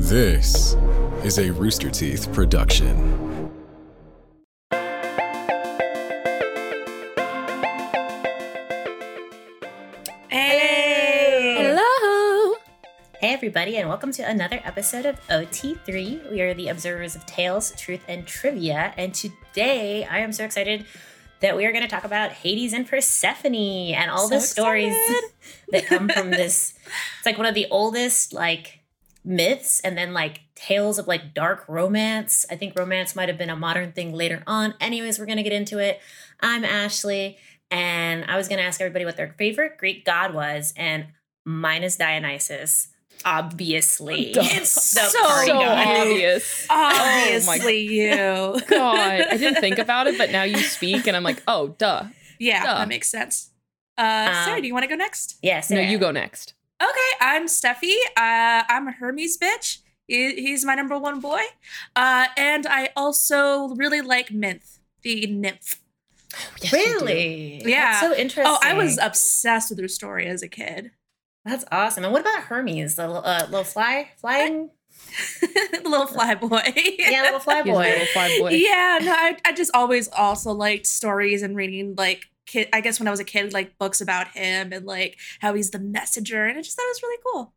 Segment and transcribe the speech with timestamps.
[0.00, 0.76] This
[1.24, 3.50] is a Rooster Teeth production.
[10.28, 11.56] Hey!
[11.58, 12.54] Hello.
[13.20, 16.30] Hey, everybody, and welcome to another episode of OT3.
[16.30, 18.94] We are the observers of tales, truth, and trivia.
[18.96, 20.86] And today I am so excited
[21.40, 23.54] that we are going to talk about Hades and Persephone
[23.94, 24.94] and all So the stories
[25.70, 26.74] that come from this.
[27.16, 28.77] It's like one of the oldest, like,
[29.28, 32.46] myths and then like tales of like dark romance.
[32.50, 34.74] I think romance might have been a modern thing later on.
[34.80, 36.00] Anyways, we're going to get into it.
[36.40, 37.36] I'm Ashley,
[37.70, 41.06] and I was going to ask everybody what their favorite Greek god was, and
[41.44, 42.88] mine is Dionysus.
[43.24, 44.40] Obviously, Duh.
[44.44, 45.02] it's so
[45.46, 45.48] god.
[46.00, 46.66] obvious.
[46.70, 48.60] Obviously, you.
[48.68, 48.98] God,
[49.30, 52.04] I didn't think about it, but now you speak, and I'm like, oh, duh.
[52.38, 52.74] Yeah, Duh.
[52.78, 53.50] that makes sense.
[53.98, 55.38] Uh, Um, Sarah, do you want to go next?
[55.42, 56.54] Yes, No, you go next.
[56.82, 57.94] Okay, I'm Steffi.
[58.16, 59.78] Uh, I'm a Hermes bitch.
[60.06, 61.40] He- he's my number one boy.
[61.96, 65.80] Uh, and I also really like Minth, the nymph.
[66.62, 66.72] Yes.
[66.72, 67.62] Really?
[67.64, 67.92] Yeah.
[67.92, 68.44] That's so interesting.
[68.46, 70.92] Oh, I was obsessed with her story as a kid.
[71.44, 72.04] That's awesome.
[72.04, 74.70] And what about Hermes, the little, uh, little fly, flying?
[75.40, 76.62] the little fly boy.
[76.98, 77.72] Yeah, little fly boy.
[77.88, 78.50] little fly boy.
[78.50, 82.68] Yeah, no, I, I just always also liked stories and reading like kid.
[82.72, 85.70] I guess when I was a kid, like books about him and like how he's
[85.70, 87.54] the messenger, and I just thought it was really cool.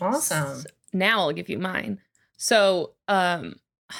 [0.00, 0.64] Awesome.
[0.92, 2.00] Now I'll give you mine.
[2.36, 3.56] So, um,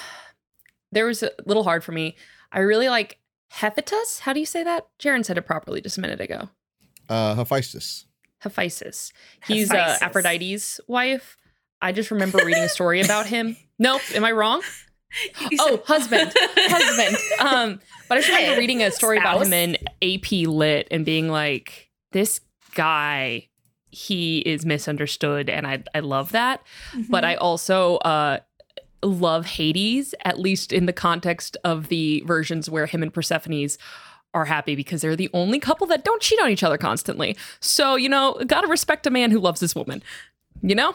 [0.92, 2.16] there was a little hard for me.
[2.50, 3.18] I really like
[3.50, 4.20] Hephaestus.
[4.20, 4.88] How do you say that?
[4.98, 6.48] Jaren said it properly just a minute ago.
[7.08, 8.06] Uh, Hephaestus.
[8.40, 9.12] Hephaestus.
[9.46, 11.36] He's uh, Aphrodite's wife.
[11.80, 13.56] I just remember reading a story about him.
[13.78, 14.62] Nope, am I wrong?
[15.58, 17.16] Oh, husband, husband.
[17.38, 21.28] Um, but I just remember reading a story about him in AP Lit and being
[21.28, 22.40] like, this
[22.74, 23.48] guy,
[23.90, 26.62] he is misunderstood, and I I love that.
[27.08, 28.38] But I also uh
[29.02, 33.78] love Hades, at least in the context of the versions where him and Persephone's
[34.34, 37.36] are happy because they're the only couple that don't cheat on each other constantly.
[37.60, 40.02] So, you know, gotta respect a man who loves his woman.
[40.62, 40.94] You know?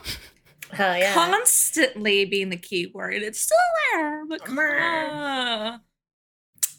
[0.72, 1.14] Hell yeah.
[1.14, 3.22] constantly being the key word.
[3.24, 3.58] It's still
[3.94, 5.80] there, but Mer.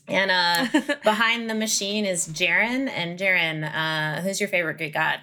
[0.07, 0.67] and uh,
[1.05, 2.89] behind the machine is Jaren.
[2.89, 5.21] And Jaren, uh, who's your favorite Greek god?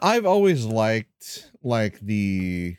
[0.00, 2.76] I've always liked like the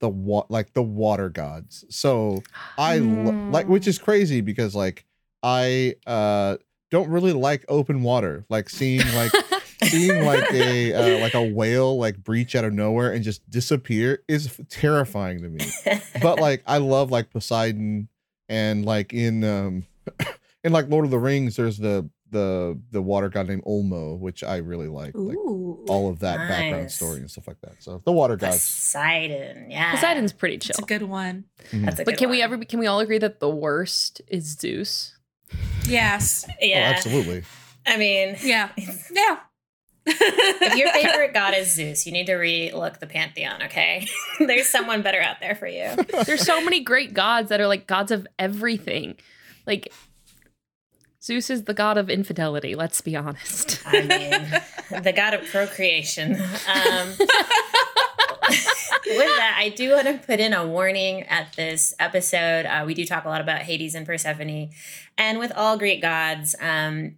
[0.00, 1.84] the wa- like the water gods.
[1.90, 2.42] So
[2.78, 5.04] I lo- like which is crazy because like
[5.42, 6.56] I uh
[6.90, 8.44] don't really like open water.
[8.48, 9.32] Like seeing like
[9.90, 14.22] seeing like a uh, like a whale like breach out of nowhere and just disappear
[14.28, 15.66] is terrifying to me.
[16.22, 18.08] but like I love like Poseidon
[18.48, 19.86] and like in um
[20.64, 24.42] in like Lord of the Rings there's the the the water god named Ulmo which
[24.42, 27.74] I really like like Ooh, all of that background story and stuff like that.
[27.80, 28.54] So the water gods.
[28.56, 29.70] Poseidon.
[29.70, 29.92] Yeah.
[29.92, 30.70] Poseidon's pretty chill.
[30.74, 31.44] it's a good one.
[31.70, 31.84] Mhm.
[31.84, 34.56] That's a But good can we ever can we all agree that the worst is
[34.58, 35.16] Zeus?
[35.86, 36.44] Yes.
[36.50, 36.92] Oh, Yeah.
[36.96, 37.44] absolutely.
[37.86, 38.70] I mean, Yeah.
[39.12, 39.38] Yeah.
[40.06, 43.62] If your favorite god is Zeus, you need to re-look the pantheon.
[43.64, 44.06] Okay,
[44.38, 45.94] there's someone better out there for you.
[46.24, 49.16] There's so many great gods that are like gods of everything.
[49.66, 49.92] Like
[51.22, 53.82] Zeus is the god of infidelity, let's be honest.
[53.84, 56.32] I mean, the god of procreation.
[56.34, 57.14] Um,
[59.06, 62.66] with that, I do want to put in a warning at this episode.
[62.66, 64.70] Uh, we do talk a lot about Hades and Persephone,
[65.18, 67.16] and with all Greek gods, um,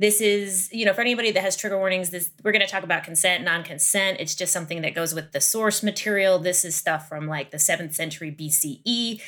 [0.00, 2.08] this is you know for anybody that has trigger warnings.
[2.08, 4.18] This we're going to talk about consent, non-consent.
[4.18, 6.38] It's just something that goes with the source material.
[6.38, 9.20] This is stuff from like the seventh century BCE.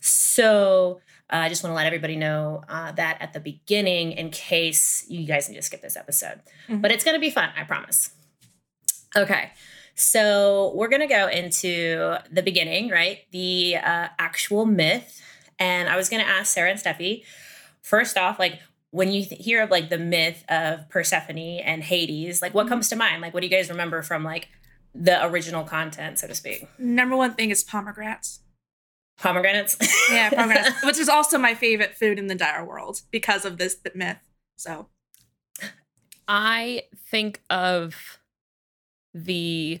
[0.00, 1.00] So
[1.32, 5.04] uh, I just want to let everybody know uh, that at the beginning, in case
[5.08, 6.40] you guys need to skip this episode.
[6.68, 6.80] Mhm.
[6.80, 8.10] But it's going to be fun, I promise.
[9.16, 9.50] Okay.
[9.96, 13.18] So we're going to go into the beginning, right?
[13.32, 15.20] The uh, actual myth.
[15.58, 17.24] And I was going to ask Sarah and Steffi,
[17.82, 22.42] first off, like, when you th- hear of like the myth of Persephone and Hades,
[22.42, 22.70] like what mm-hmm.
[22.70, 23.22] comes to mind?
[23.22, 24.48] Like, what do you guys remember from like
[24.94, 26.66] the original content, so to speak?
[26.78, 28.40] Number one thing is pomegranates.
[29.18, 29.76] Pomegranates?
[30.10, 33.76] Yeah, pomegranates, which is also my favorite food in the dire world because of this
[33.94, 34.18] myth.
[34.56, 34.88] So
[36.26, 38.18] I think of
[39.14, 39.80] the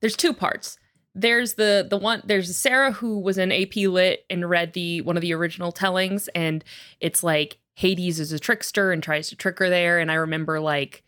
[0.00, 0.77] there's two parts.
[1.20, 5.16] There's the the one there's Sarah who was in AP Lit and read the one
[5.16, 6.62] of the original tellings and
[7.00, 10.60] it's like Hades is a trickster and tries to trick her there and I remember
[10.60, 11.02] like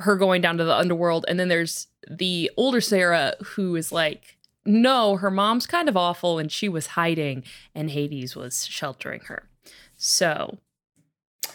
[0.00, 4.38] her going down to the underworld and then there's the older Sarah who is like
[4.66, 7.44] no her mom's kind of awful and she was hiding
[7.76, 9.48] and Hades was sheltering her.
[9.96, 10.58] So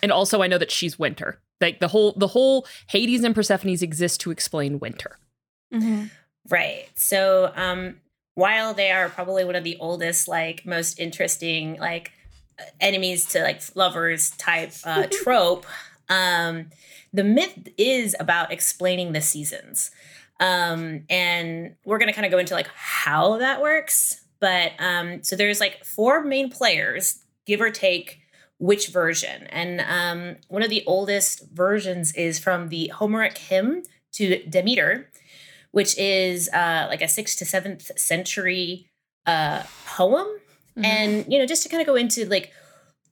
[0.01, 1.41] and also I know that she's winter.
[1.59, 5.17] Like the whole the whole Hades and Persephone's exist to explain winter.
[5.73, 6.05] Mm-hmm.
[6.49, 6.87] Right.
[6.95, 7.97] So, um,
[8.35, 12.11] while they are probably one of the oldest, like most interesting, like
[12.79, 15.65] enemies to like lovers type uh, trope,
[16.09, 16.67] um,
[17.13, 19.91] the myth is about explaining the seasons.
[20.39, 24.25] Um, and we're gonna kind of go into like how that works.
[24.39, 28.19] But um, so there's like four main players, give or take
[28.57, 29.47] which version.
[29.47, 35.09] And um, one of the oldest versions is from the Homeric hymn to Demeter,
[35.73, 38.87] which is uh, like a sixth to seventh century
[39.25, 40.27] uh, poem.
[40.77, 40.85] Mhm.
[40.85, 42.51] And, you know, just to kind of go into like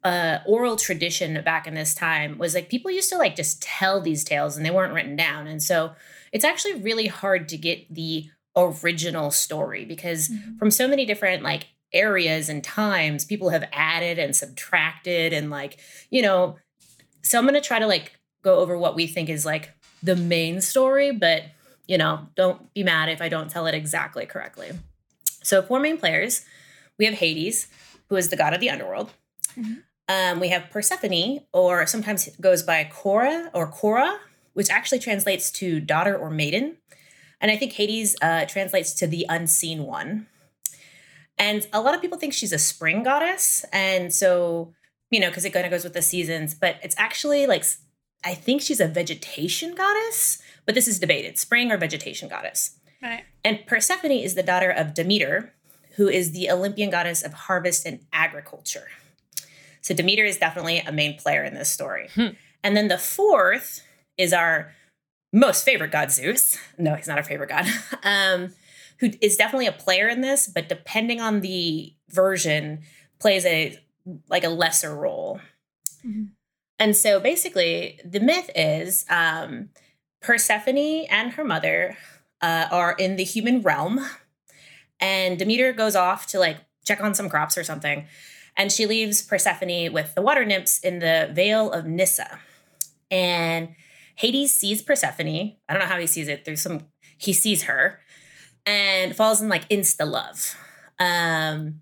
[0.04, 4.00] uh, oral tradition back in this time was like people used to like just tell
[4.02, 5.46] these tales and they weren't written down.
[5.48, 5.92] And so
[6.32, 10.58] it's actually really hard to get the original story because Mhm.
[10.60, 15.78] from so many different like areas and times people have added and subtracted and like
[16.10, 16.58] you know
[17.22, 19.72] so i'm going to try to like go over what we think is like
[20.02, 21.44] the main story but
[21.92, 24.70] you know don't be mad if i don't tell it exactly correctly.
[25.50, 26.34] So four main players
[26.98, 27.58] we have hades
[28.08, 29.10] who is the god of the underworld.
[29.60, 29.84] Mhm.
[30.16, 34.12] um, we have persephone or sometimes it goes by Kore or Kore
[34.58, 36.66] which actually translates to daughter or maiden.
[37.42, 40.28] And i think hades uh, translates to the unseen one.
[41.38, 43.66] And a lot of people think she's a spring goddess.
[43.74, 44.74] And so,
[45.10, 47.64] you know, because it kind of goes with the seasons, but it's actually like,
[48.24, 52.78] I think she's a vegetation goddess, but this is debated spring or vegetation goddess.
[53.02, 53.24] Right.
[53.44, 55.54] And Persephone is the daughter of Demeter,
[55.96, 58.88] who is the Olympian goddess of harvest and agriculture.
[59.82, 62.10] So Demeter is definitely a main player in this story.
[62.14, 62.28] Hmm.
[62.64, 63.82] And then the fourth
[64.18, 64.72] is our
[65.34, 66.58] most favorite god, Zeus.
[66.78, 67.66] No, he's not our favorite god.
[68.04, 68.54] um,
[69.00, 72.82] who is definitely a player in this, but depending on the version,
[73.20, 73.80] plays a
[74.30, 75.40] like a lesser role.
[76.06, 76.30] Mhm.
[76.80, 79.70] And so basically, the myth is um,
[80.22, 81.98] Persephone and her mother
[82.42, 84.00] uh, are in the human realm,
[85.00, 88.06] and Demeter goes off to like check on some crops or something,
[88.56, 92.40] and she leaves Persephone with the water nymphs in the Vale of Nyssa,
[93.10, 93.76] and
[94.16, 95.56] Hades sees Persephone.
[95.68, 96.88] I don't know how he sees it through some.
[97.18, 98.00] He sees her,
[98.66, 100.56] and falls in like insta love.
[101.00, 101.82] Um,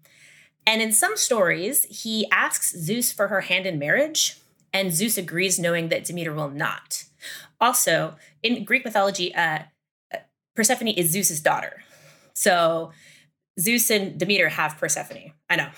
[0.66, 4.38] and in some stories, he asks Zeus for her hand in marriage,
[4.72, 7.06] and Zeus agrees, knowing that Demeter will not.
[7.60, 9.60] Also, in Greek mythology, uh,
[10.56, 11.82] Persephone is Zeus's daughter.
[12.34, 12.92] So
[13.60, 15.34] Zeus and Demeter have Persephone.
[15.50, 15.70] I know.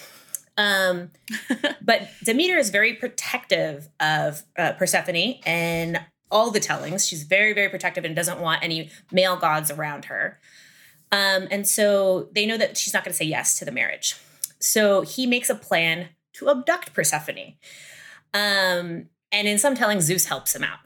[0.58, 1.12] Um,
[1.82, 7.06] but Demeter is very protective of uh, Persephone and all the tellings.
[7.06, 10.40] She's very, very protective and doesn't want any male gods around her.
[11.12, 14.16] Um, and so they know that she's not going to say yes to the marriage.
[14.60, 17.56] So he makes a plan to abduct Persephone.
[18.34, 20.80] Um, and in some tellings, Zeus helps him out.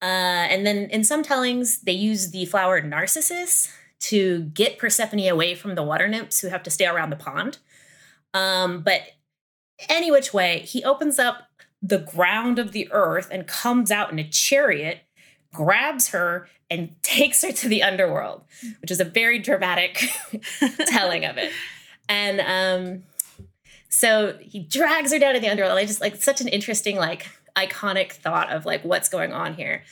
[0.00, 3.68] Uh, and then in some tellings, they use the flower Narcissus
[4.00, 7.58] to get Persephone away from the water nymphs who have to stay around the pond.
[8.32, 9.02] Um, but
[9.88, 11.48] any which way, he opens up
[11.82, 15.00] the ground of the earth and comes out in a chariot,
[15.52, 18.42] grabs her, and takes her to the underworld,
[18.80, 20.08] which is a very dramatic
[20.86, 21.52] telling of it.
[22.08, 23.02] And um,
[23.88, 25.78] so he drags her down to the underworld.
[25.78, 27.26] I just like such an interesting, like
[27.66, 29.82] iconic thought of like what's going on here.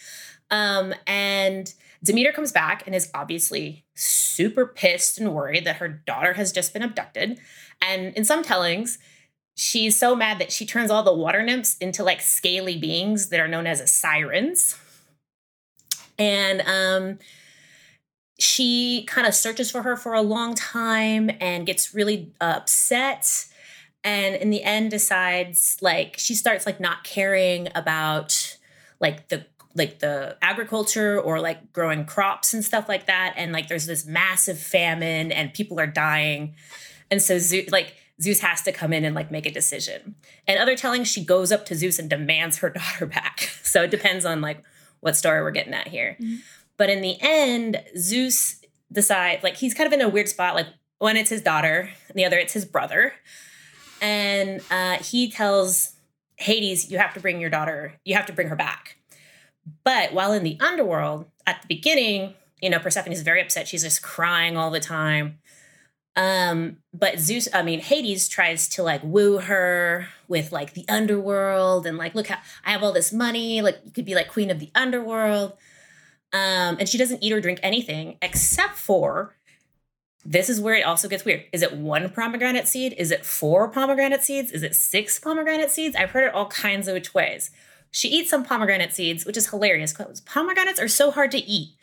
[0.50, 1.72] Um, and
[2.04, 6.72] Demeter comes back and is obviously super pissed and worried that her daughter has just
[6.72, 7.38] been abducted.
[7.82, 8.98] And in some tellings,
[9.56, 13.40] she's so mad that she turns all the water nymphs into like scaly beings that
[13.40, 14.78] are known as sirens.
[16.18, 17.18] And um,
[18.38, 23.46] she kind of searches for her for a long time and gets really upset
[24.06, 28.56] and in the end decides like she starts like not caring about
[29.00, 29.44] like the
[29.74, 34.06] like the agriculture or like growing crops and stuff like that and like there's this
[34.06, 36.54] massive famine and people are dying
[37.10, 40.14] and so Zeus, like Zeus has to come in and like make a decision.
[40.46, 43.50] And other tellings, she goes up to Zeus and demands her daughter back.
[43.62, 44.62] So it depends on like
[45.00, 46.16] what story we're getting at here.
[46.20, 46.38] Mhm.
[46.76, 48.60] But in the end, Zeus
[48.90, 50.54] decides like he's kind of in a weird spot.
[50.54, 53.12] Like one, it's his daughter, and the other, it's his brother.
[54.06, 55.94] And uh, he tells
[56.36, 57.94] Hades, "You have to bring your daughter.
[58.04, 58.98] You have to bring her back."
[59.82, 63.66] But while in the underworld, at the beginning, you know, Persephone is very upset.
[63.66, 65.38] She's just crying all the time.
[66.14, 71.84] Um, but Zeus, I mean, Hades tries to like woo her with like the underworld
[71.84, 73.60] and like, look how I have all this money.
[73.60, 75.54] Like, you could be like queen of the underworld.
[76.32, 79.34] Um, and she doesn't eat or drink anything except for
[80.28, 81.44] this is where it also gets weird.
[81.52, 82.94] Is it one pomegranate seed?
[82.98, 84.50] Is it four pomegranate seeds?
[84.50, 85.94] Is it six pomegranate seeds?
[85.94, 87.50] I've heard it all kinds of which ways.
[87.92, 89.92] she eats some pomegranate seeds, which is hilarious.
[89.92, 91.76] 'cause Pomegranates are so hard to eat.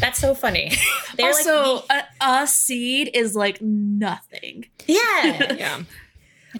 [0.00, 0.72] That's so funny.
[1.16, 4.66] They're also, like, a, a seed is like nothing.
[4.86, 5.54] yeah.
[5.56, 5.82] Yeah.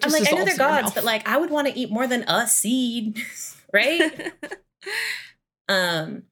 [0.02, 2.22] I'm like, I know they're gods, but like, I would want to eat more than
[2.28, 3.18] a seed,
[3.72, 4.32] right?
[5.68, 6.24] um,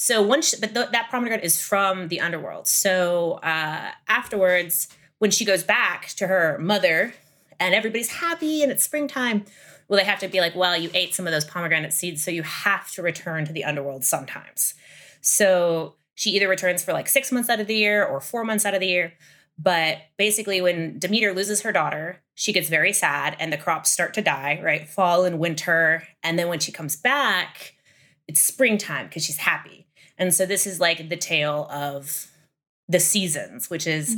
[0.00, 2.66] so once, but th- that pomegranate is from the underworld.
[2.66, 4.88] So uh, afterwards,
[5.18, 7.12] when she goes back to her mother,
[7.58, 9.44] and everybody's happy and it's springtime,
[9.88, 12.30] well, they have to be like, well, you ate some of those pomegranate seeds, so
[12.30, 14.72] you have to return to the underworld sometimes.
[15.20, 18.64] So she either returns for like six months out of the year or four months
[18.64, 19.12] out of the year.
[19.58, 24.14] But basically, when Demeter loses her daughter, she gets very sad and the crops start
[24.14, 24.88] to die, right?
[24.88, 26.04] Fall and winter.
[26.22, 27.74] And then when she comes back,
[28.26, 29.88] it's springtime because she's happy.
[30.20, 32.30] And so this is like the tale of
[32.88, 34.16] the seasons, which is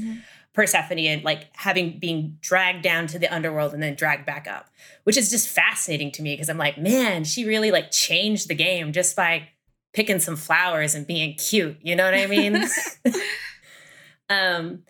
[0.53, 4.69] Persephone and like having being dragged down to the underworld and then dragged back up,
[5.05, 8.55] which is just fascinating to me because I'm like, man, she really like changed the
[8.55, 9.49] game just by
[9.95, 11.79] picking some flowers and being cute.
[11.81, 12.57] You know what I mean?
[14.29, 14.83] um,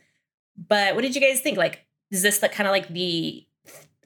[0.57, 1.59] but what did you guys think?
[1.59, 3.47] Like, is this like kind of like the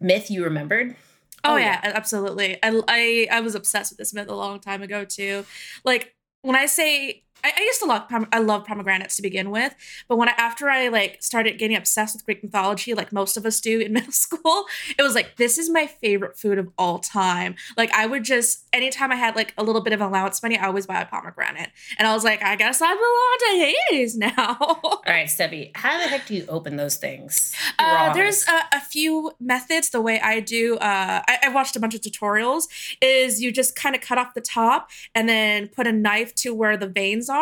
[0.01, 0.97] myth you remembered?
[1.45, 2.59] Oh, Oh, yeah, absolutely.
[2.63, 5.47] I, I I was obsessed with this myth a long time ago too.
[5.85, 6.16] Like
[6.47, 9.75] when I say I, I used to love I love pomegranates to begin with,
[10.09, 13.47] but when I after I like started getting obsessed with Greek mythology, like most of
[13.47, 14.67] us do in middle school,
[14.99, 17.55] it was like this is my favorite food of all time.
[17.77, 20.67] Like I would just anytime I had like a little bit of allowance money, I
[20.67, 24.57] always buy a pomegranate, and I was like, I guess I belong to Hades now.
[24.61, 27.55] All right, Steffi, how the heck do you open those things?
[27.79, 29.91] Uh, there's a, a few methods.
[29.91, 32.65] The way I do, uh, I, I watched a bunch of tutorials.
[33.01, 36.53] Is you just kind of cut off the top and then put a knife to
[36.53, 37.36] where the veins are,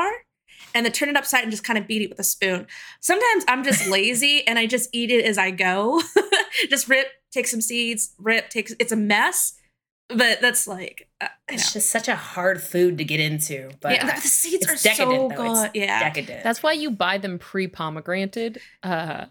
[0.75, 2.67] and then turn it upside and just kind of beat it with a spoon.
[3.01, 6.03] Sometimes I'm just lazy and I just eat it as I go.
[6.71, 8.73] just rip, take some seeds, rip, take.
[8.79, 9.55] It's a mess,
[10.09, 11.61] but that's like, uh, you know.
[11.61, 13.71] It's just such a hard food to get into.
[13.81, 15.53] But yeah, the, the seeds it's are decadent, so though.
[15.53, 15.71] It's good.
[15.75, 16.45] yeah, decadent.
[16.45, 19.27] That's why you buy them pre pomegranated, uh,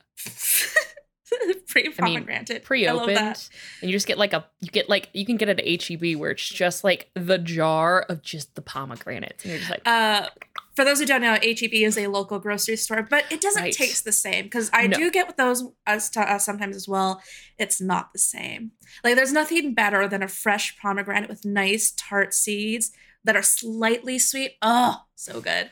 [1.68, 2.28] pre I mean,
[2.64, 3.50] pre opened, and
[3.82, 6.32] you just get like a you get like you can get it at HEB where
[6.32, 10.28] it's just like the jar of just the pomegranates, and you're just like, Uh,
[10.76, 13.74] for those who don't know, HEB is a local grocery store, but it doesn't Right.
[13.74, 14.98] taste the same because I No.
[14.98, 17.22] do get with those as to, uh, sometimes as well.
[17.60, 18.72] It's not the same.
[19.04, 22.92] Like there's nothing better than a fresh pomegranate with nice tart seeds
[23.24, 24.54] that are slightly sweet.
[24.62, 25.70] Oh, so good.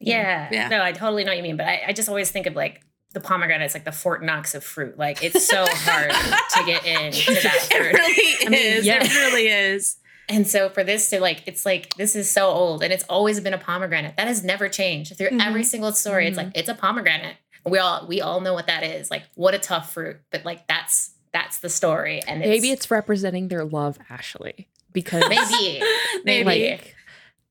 [0.00, 0.48] yeah.
[0.50, 0.68] Yeah.
[0.68, 1.56] No, I totally know what you mean.
[1.56, 2.80] But I, I just always think of like
[3.12, 4.96] the pomegranate is like the Fort Knox of fruit.
[4.98, 7.92] Like it's so hard to get into that it fruit.
[7.92, 8.86] really I mean, is.
[8.86, 9.04] yeah.
[9.04, 9.96] It really is.
[10.30, 13.40] And so for this to like, it's like this is so old, and it's always
[13.40, 14.16] been a pomegranate.
[14.16, 15.44] That has never changed through Mhm.
[15.46, 16.28] every single story.
[16.28, 17.36] It's like it's a pomegranate.
[17.66, 19.10] We all we all know what that is.
[19.10, 22.22] Like what a tough fruit, but like that's that's the story.
[22.26, 25.82] And it's, maybe it's representing their love, Ashley, because maybe
[26.24, 26.44] Maybe.
[26.44, 26.94] like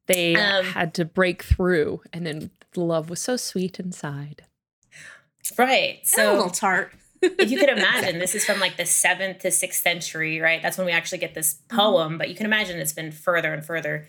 [0.07, 4.43] they Um, had to break through, and then the love was so sweet inside.
[5.57, 5.99] right.
[6.03, 6.93] So, a So little tart.
[7.21, 10.61] If you could imagine, this is from like the seventh to sixth century, right?
[10.61, 12.17] That's when we actually get this poem.
[12.17, 14.05] But you can imagine it's been further and further.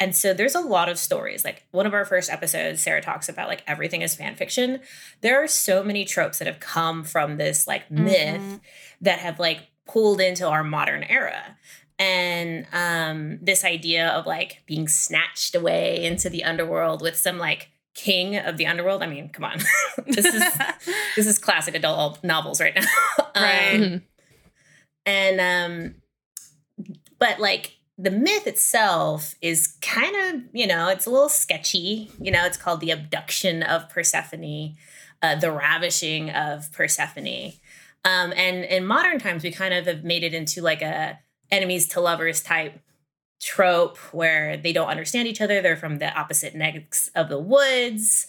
[0.00, 1.44] And so there's a lot of stories.
[1.44, 4.80] Like one of our first episodes, Sarah talks about like everything is fan fiction.
[5.20, 8.60] There are so many tropes that have come from this like myth Mhm.
[9.02, 11.56] that have like pulled into our modern era.
[11.96, 17.68] And um, this idea of like being snatched away into the underworld with some like
[17.94, 19.02] king of the underworld.
[19.02, 19.58] I mean, come on.
[20.06, 20.42] this is
[21.16, 22.86] this is classic adult novels right now.
[23.36, 23.82] Right.
[23.82, 24.02] Um,
[25.06, 25.94] and um
[27.18, 32.10] but like the myth itself is kind of, you know, it's a little sketchy.
[32.20, 34.74] You know, it's called the abduction of Persephone,
[35.20, 37.54] uh, the ravishing of Persephone.
[38.04, 41.18] Um, and in modern times, we kind of have made it into like a
[41.50, 42.80] enemies to lovers type
[43.44, 45.60] trope where they don't understand each other.
[45.60, 48.26] They're from the opposite necks of the woods.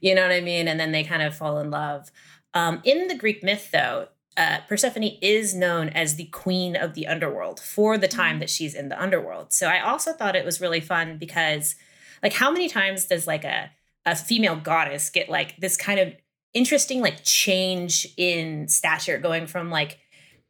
[0.00, 0.68] You know what I mean?
[0.68, 2.10] And then they kind of fall in love.
[2.54, 7.06] Um, in the Greek myth, though, uh, Persephone is known as the queen of the
[7.06, 9.52] underworld for the time that she's in the underworld.
[9.52, 11.74] So I also thought it was really fun because,
[12.22, 13.70] like, how many times does like a
[14.06, 16.14] a female goddess get like this kind of
[16.54, 19.98] interesting like change in stature, going from like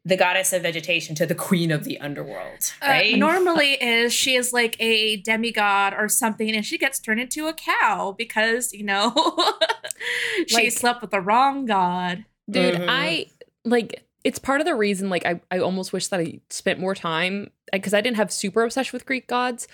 [0.05, 3.17] the goddess of vegetation to the queen of the underworld, Uh, right?
[3.17, 7.53] normally is she is like a demigod or something and she gets turned into a
[7.53, 9.13] cow because you know
[10.47, 12.85] she Like- slept with the wrong god dude Mhm.
[12.89, 13.25] i
[13.65, 16.95] like it's part of the reason like i, I almost wish that i spent more
[16.95, 19.67] time because i didn't have super obsession with greek gods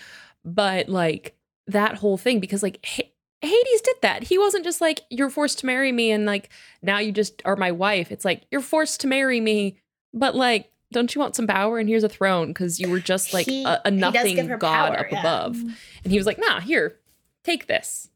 [0.44, 1.34] but like
[1.68, 3.10] that whole thing because like H-
[3.42, 6.50] hades did that he wasn't just like you're forced to marry me and like
[6.82, 9.78] now you just are my wife it's like you're forced to marry me
[10.16, 11.78] but like don't you want some power?
[11.78, 14.36] And here's a throne because you were just like He- a, a he does give
[14.46, 15.20] nothing god power, up yeah.
[15.20, 15.56] above.
[16.04, 16.96] And he was like, nah, here,
[17.42, 18.08] take this.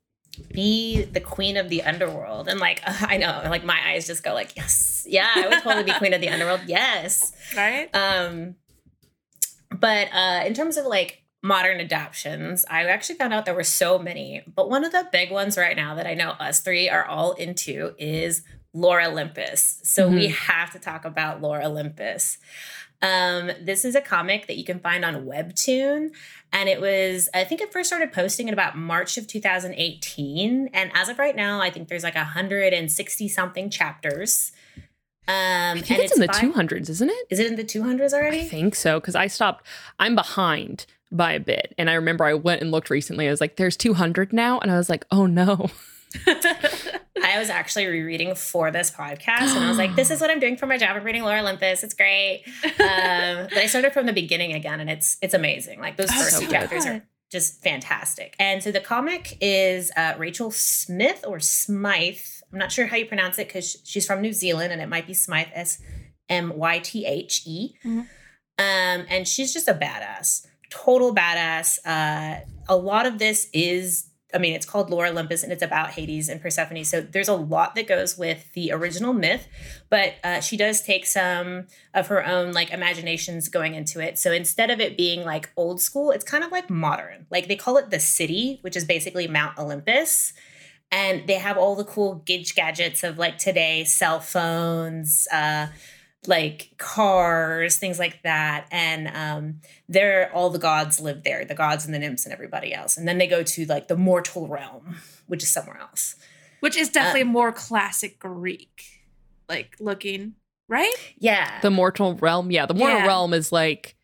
[0.55, 4.33] be the queen of the underworld and like i know like my eyes just go
[4.33, 7.91] like yes yeah i would totally be queen of the underworld yes Right?
[7.95, 8.55] um
[9.71, 13.99] but uh in terms of like modern adaptions i actually found out there were so
[13.99, 17.05] many but one of the big ones right now that i know us three are
[17.05, 18.43] all into is
[18.73, 22.39] lore olympus so we have to talk about Lore Olympus
[23.03, 26.11] um, this is a comic that you can find on Webtoon.
[26.53, 30.69] And it was, I think it first started posting in about March of 2018.
[30.75, 34.53] And as of right now, I think there's like 160 something chapters.
[35.29, 37.27] Um, I and think it's, in the by- 200s, isn't it?
[37.31, 38.41] Is it in the 200s already?
[38.41, 39.67] I think so because I stopped.
[39.99, 43.29] I'm behind by a bit, and I remember I went and looked recently.
[43.29, 45.69] I was like, "There's 200 now," and I was like, "Oh no!"
[46.27, 50.41] I was actually rereading for this podcast, and I was like, "This is what I'm
[50.41, 50.97] doing for my job.
[50.97, 51.83] I'm reading Lore Olympus.
[51.85, 52.71] It's great." Um,
[53.49, 55.81] but I started from the beginning again, and it's it's amazing.
[55.81, 56.53] Like those Oh, first so two good.
[56.53, 58.35] chapters are just fantastic.
[58.41, 62.19] And so the comic is uh, Rachel Smith or Smythe.
[62.53, 65.07] I'm not sure how you pronounce it because she's from New Zealand, and it might
[65.07, 65.81] be Smythe S
[66.29, 67.75] M Y T H E.
[67.85, 68.07] Mhm.
[68.59, 71.79] Um, and she's just a badass, total badass.
[71.87, 75.91] Uh, a lot of this is I mean, it's called Lore Olympus and it's about
[75.91, 76.85] Hades and Persephone.
[76.85, 79.49] So there's a lot that goes with the original myth,
[79.89, 84.19] but uh, she does take some of her own like imaginations going into it.
[84.19, 87.27] So instead of it being like old school, it's kind of like modern.
[87.31, 90.33] Like they call it the city, which is basically Mount Olympus.
[90.93, 95.69] And they have all the cool gidge gadgets of like today, cell phones, uh,
[96.27, 98.67] like cars, things like that.
[98.71, 102.75] And um, there all the gods live there the gods and the nymphs and everybody
[102.75, 104.97] else and then they go to like the mortal realm
[105.27, 106.17] which is somewhere else
[106.61, 108.83] Which is definitely more classic Greek,
[109.49, 110.35] like looking,
[110.69, 110.93] right?
[111.19, 113.07] yeah The mortal realm, yeah, the mortal Yeah.
[113.07, 113.97] realm is like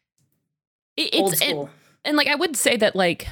[0.97, 1.71] it- old it's and, school
[2.05, 3.29] and like I would say that like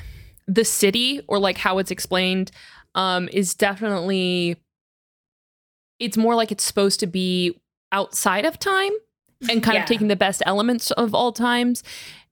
[0.46, 2.50] the city or like how it's explained
[2.94, 4.56] um is definitely
[5.98, 7.58] it's more like it's supposed to be
[7.92, 8.92] outside of time
[9.48, 9.82] and kind Yeah.
[9.82, 11.82] of taking the best elements of all times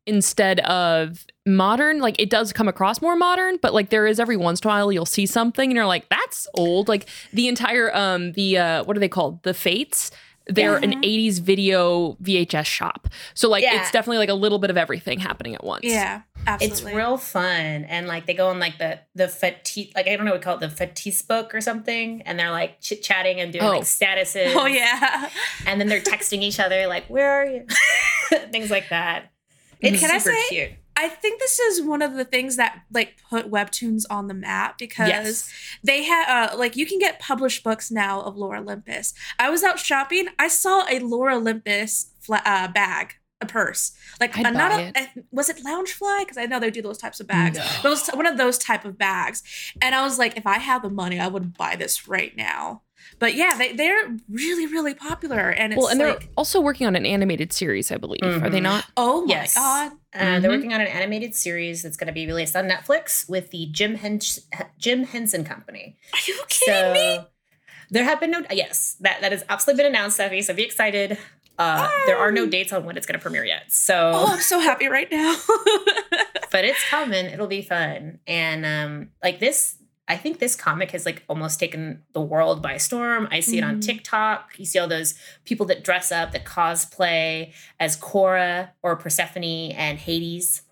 [0.07, 2.01] instead of modern.
[2.01, 4.69] Like it does come across more modern but like there is every once in a
[4.69, 6.89] while you'll see something and you're like that's old.
[6.89, 9.43] Like the entire um the uh what are they called?
[9.43, 10.11] The fates
[10.47, 11.03] they're an uh-huh.
[11.03, 13.81] 80s video vhs shop so like Yeah.
[13.81, 16.67] it's definitely like a little bit of everything happening at once Yeah, absolutely.
[16.91, 17.45] it's real fun
[17.85, 20.45] and like they go on like the the fatiste like i don't know what we
[20.45, 23.71] call it the fatiste book or something and they're like chit chatting and doing Oh.
[23.71, 25.31] like statuses Oh yeah.
[25.67, 27.67] and then they're texting each other like where are you
[28.51, 29.31] things like that
[29.81, 32.83] it's Can I super say- cute I think this is one of the things that
[32.93, 35.53] like put webtoons on the map because yes
[35.83, 39.15] they had uh, like you can get published books now of Lore Olympus.
[39.39, 44.37] I was out shopping, I saw a Lore Olympus fla- uh, bag, a purse, like
[44.39, 44.97] uh, not a, it.
[44.97, 46.21] uh, was it Loungefly?
[46.21, 47.59] Because I know they do those types of bags.
[47.59, 47.65] No.
[47.83, 49.43] But it was one of those type of bags,
[49.81, 52.83] and I was like, if I had the money, I would buy this right now.
[53.19, 56.97] But yeah, they they're really really popular, and it's well and they're also working on
[56.97, 58.63] an animated series i believe are they Mhm.
[58.63, 59.55] not oh my Yes.
[59.55, 60.57] god, Uh, They're Mhm.
[60.57, 63.97] working on an animated series that's going to be released on Netflix with the Jim
[63.99, 64.41] Hench-
[64.79, 65.97] Jim Henson Company.
[66.13, 67.21] are you kidding me?
[67.91, 70.43] There have been no yes that that has absolutely been announced, Steffi.
[70.45, 71.19] So be excited.
[71.59, 73.71] Uh, there are no dates on when it's going to premiere yet.
[73.71, 75.37] So, Oh, I'm so happy right now.
[76.51, 77.27] but it's coming.
[77.27, 78.19] It'll be fun.
[78.27, 79.77] And um, like this,
[80.13, 83.27] I think this comic has like almost taken the world by storm.
[83.31, 83.83] I see it on Mhm.
[83.87, 84.51] TikTok.
[84.59, 89.99] You see all those people that dress up, that cosplay as Kore or Persephone and
[89.99, 90.63] Hades.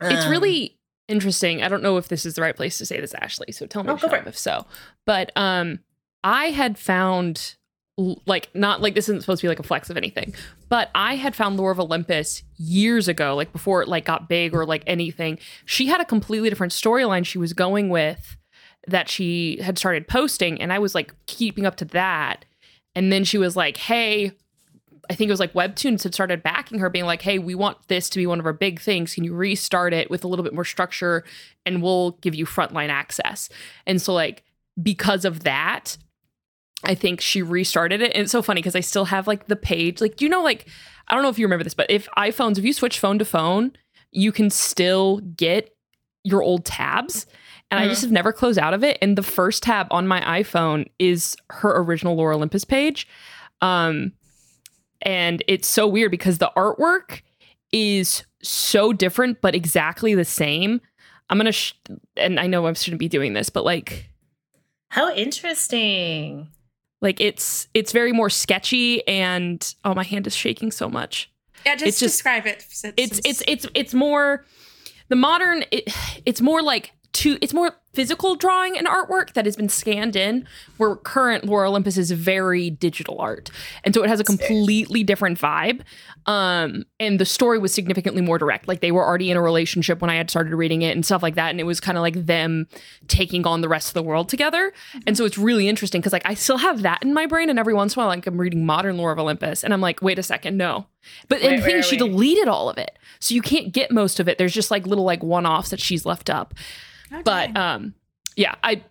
[0.00, 0.76] it's Um, really
[1.08, 1.62] interesting.
[1.62, 3.50] I don't know if this is the right place to say this, Ashley.
[3.52, 4.28] So tell me Oh, go for Sean, it.
[4.28, 4.66] if so.
[5.06, 5.80] But um,
[6.22, 7.56] I had found
[7.96, 10.34] like not like this isn't supposed to be like a flex of anything,
[10.68, 14.54] but I had found Lore of Olympus years ago, like before it like got big
[14.54, 15.38] or like anything.
[15.64, 18.36] She had a completely different storyline she was going with
[18.88, 22.44] that she had started posting, and I was like keeping up to that.
[22.96, 24.32] And then she was like, "Hey."
[25.10, 27.76] I think it was like Webtoons had started backing her, being like, hey, we want
[27.88, 29.14] this to be one of our big things.
[29.14, 31.24] Can you restart it with a little bit more structure
[31.66, 33.50] and we'll give you frontline access?
[33.86, 34.44] And so, like,
[34.82, 35.98] because of that,
[36.86, 38.12] I think she restarted it.
[38.14, 40.00] And it's so funny because I still have like the page.
[40.00, 40.66] Like, do you know, like,
[41.08, 43.24] I don't know if you remember this, but if iPhones, if you switch phone to
[43.24, 43.72] phone,
[44.12, 45.74] you can still get
[46.24, 47.26] your old tabs.
[47.70, 47.90] And I Mhm.
[47.90, 48.98] just have never closed out of it.
[49.02, 53.06] And the first tab on my iPhone is her original Lore Olympus page.
[53.60, 54.12] Um,
[55.02, 57.22] and it's so weird because the artwork
[57.72, 60.80] is so different but exactly the same
[61.28, 61.72] i'm gonna sh-
[62.16, 64.08] and i know i shouldn't be doing this but like
[64.90, 66.48] How interesting.
[67.04, 71.30] Like it's it's very more sketchy and oh my hand is shaking so much
[71.64, 72.64] Yeah, just It's just- describe it.
[72.66, 74.44] it's since- it's it's it's more
[75.08, 75.84] the modern it,
[76.26, 80.46] it's more like to it's more physical drawing and artwork that has been scanned in
[80.76, 83.50] where current Lore Olympus is very digital art.
[83.84, 85.82] And so it has a completely different vibe.
[86.26, 88.66] Um and the story was significantly more direct.
[88.66, 91.22] Like they were already in a relationship when I had started reading it and stuff
[91.22, 91.50] like that.
[91.50, 92.66] And it was kind of like them
[93.08, 94.72] taking on the rest of the world together.
[95.06, 97.50] And so it's really interesting because like I still have that in my brain.
[97.50, 99.80] And every once in a while like I'm reading modern Lore of Olympus and I'm
[99.80, 100.86] like wait a second no.
[101.28, 102.98] But and Wait, the thing is she deleted all of it.
[103.20, 104.38] So you can't get most of it.
[104.38, 106.54] There's just like little like one-offs that she's left up
[107.12, 107.94] Oh, but um
[108.36, 108.82] yeah i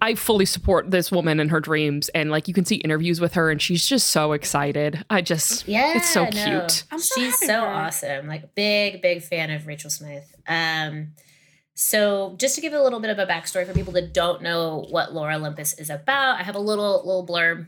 [0.00, 3.34] i fully support this woman and her dreams and like you can see interviews with
[3.34, 6.30] her and she's just so excited i just Yeah, it's so no.
[6.30, 7.66] cute I'm so She's so her.
[7.66, 8.26] awesome.
[8.28, 10.34] Like big, big fan of Rachel Smith.
[10.46, 11.12] Um,
[11.74, 14.86] so just to give a little bit of a backstory for people that don't know
[14.90, 17.66] what Lore Olympus is about, I have a little little blurb.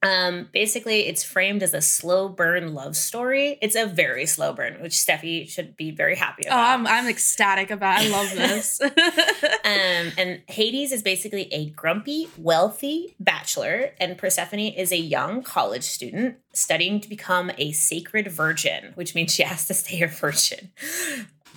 [0.00, 3.58] Um, basically, it's framed as a slow burn love story.
[3.60, 6.78] It's a very slow burn, which Steffi should be very happy Oh, about.
[6.80, 8.00] I'm I'm ecstatic about.
[8.00, 8.80] I love this.
[9.64, 15.82] Um, and Hades is basically a grumpy, wealthy bachelor, and Persephone is a young college
[15.84, 20.70] student studying to become a sacred virgin, which means she has to stay a virgin.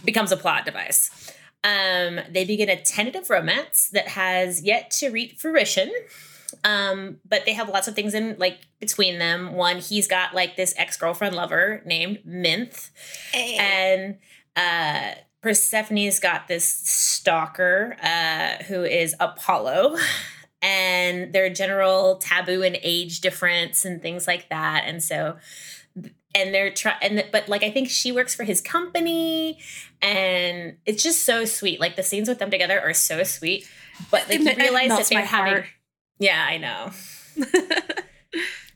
[0.04, 1.10] Becomes a plot device.
[1.64, 5.90] Um, they begin a tentative romance that has yet to reach fruition.
[6.64, 9.54] Um, but they have lots of things in like between them.
[9.54, 12.92] One, he's got like this ex-girlfriend lover named Minth.
[13.34, 14.18] And
[14.56, 19.98] uh Persephone's got this stalker uh who is Apollo.
[20.62, 24.84] And their general taboo and age difference and things like that.
[24.86, 25.38] And so
[26.36, 29.58] and they're trying and but like I think she works for his company.
[30.04, 31.80] And it's just so sweet.
[31.80, 33.68] Like the scenes with them together are so sweet.
[34.12, 35.66] But like you realize that they're having heart.
[36.22, 36.92] Yeah I know.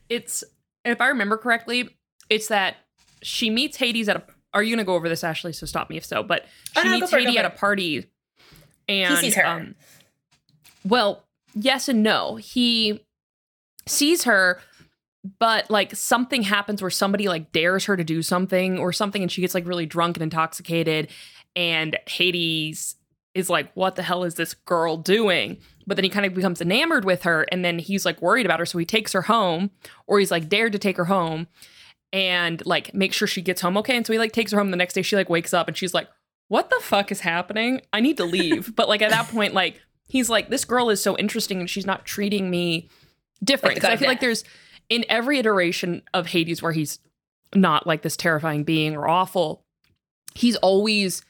[0.08, 0.44] It's
[0.84, 1.88] if i remember correctly
[2.30, 2.76] it's that
[3.22, 4.22] she meets hades at a
[4.54, 6.44] are you gonna go over this ashley so stop me if so but
[6.76, 8.06] Oh, she no, meets it, hades at a party
[8.88, 9.44] and sees her.
[9.44, 9.74] um
[10.84, 12.36] well yes and no.
[12.36, 13.02] He
[13.88, 14.60] sees her
[15.40, 19.32] but like something happens where somebody like dares her to do something or something and
[19.32, 21.08] she gets like really drunk and intoxicated
[21.56, 22.94] and hades
[23.34, 26.60] is like what the hell is this girl doing but then he kind of becomes
[26.60, 29.70] enamored with her and then he's like worried about her so he takes her home
[30.06, 31.46] or he's like dared to take her home
[32.12, 34.70] and like make sure she gets home okay and so he like takes her home
[34.70, 36.08] the next day she like wakes up and she's like
[36.48, 37.80] what the fuck is happening?
[37.92, 38.74] I need to leave.
[38.76, 41.86] But like at that point like he's like this girl is so interesting and she's
[41.86, 42.88] not treating me
[43.42, 43.82] different.
[43.82, 44.44] Like i feel like there's
[44.88, 46.98] in every iteration of hades where he's
[47.54, 49.64] not like this terrifying being or awful
[50.34, 51.22] he's always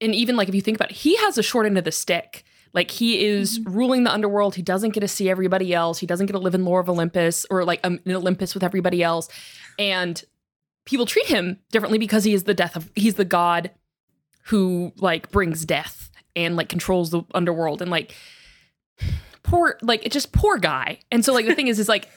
[0.00, 1.92] and even like if you think about it he has a short end of the
[1.92, 2.44] stick
[2.76, 4.54] like he is ruling the underworld.
[4.54, 5.98] He doesn't get to see everybody else.
[5.98, 8.62] He doesn't get to live in lore of olympus or like um, in olympus with
[8.62, 9.28] everybody else.
[9.78, 10.22] And
[10.84, 13.70] people treat him differently because he is the death of he's the god
[14.44, 17.80] who like brings death and like controls the underworld.
[17.80, 18.14] And like
[19.42, 20.98] poor like it's just poor guy.
[21.10, 22.10] And so like the thing is is like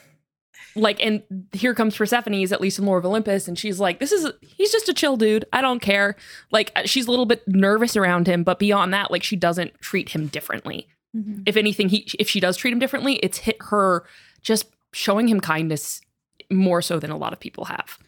[0.76, 4.12] like and here comes persephone's at least in lore of olympus and she's like this
[4.12, 5.44] is he's just a chill dude.
[5.52, 6.16] I don't care.
[6.50, 9.74] Like uh, she's a little bit nervous around him but beyond that like she doesn't
[9.80, 10.86] treat him differently.
[11.16, 11.42] Mhm.
[11.44, 14.04] if anything he if she does treat him differently it's hit her
[14.42, 16.00] just showing him kindness
[16.52, 17.98] more so than a lot of people have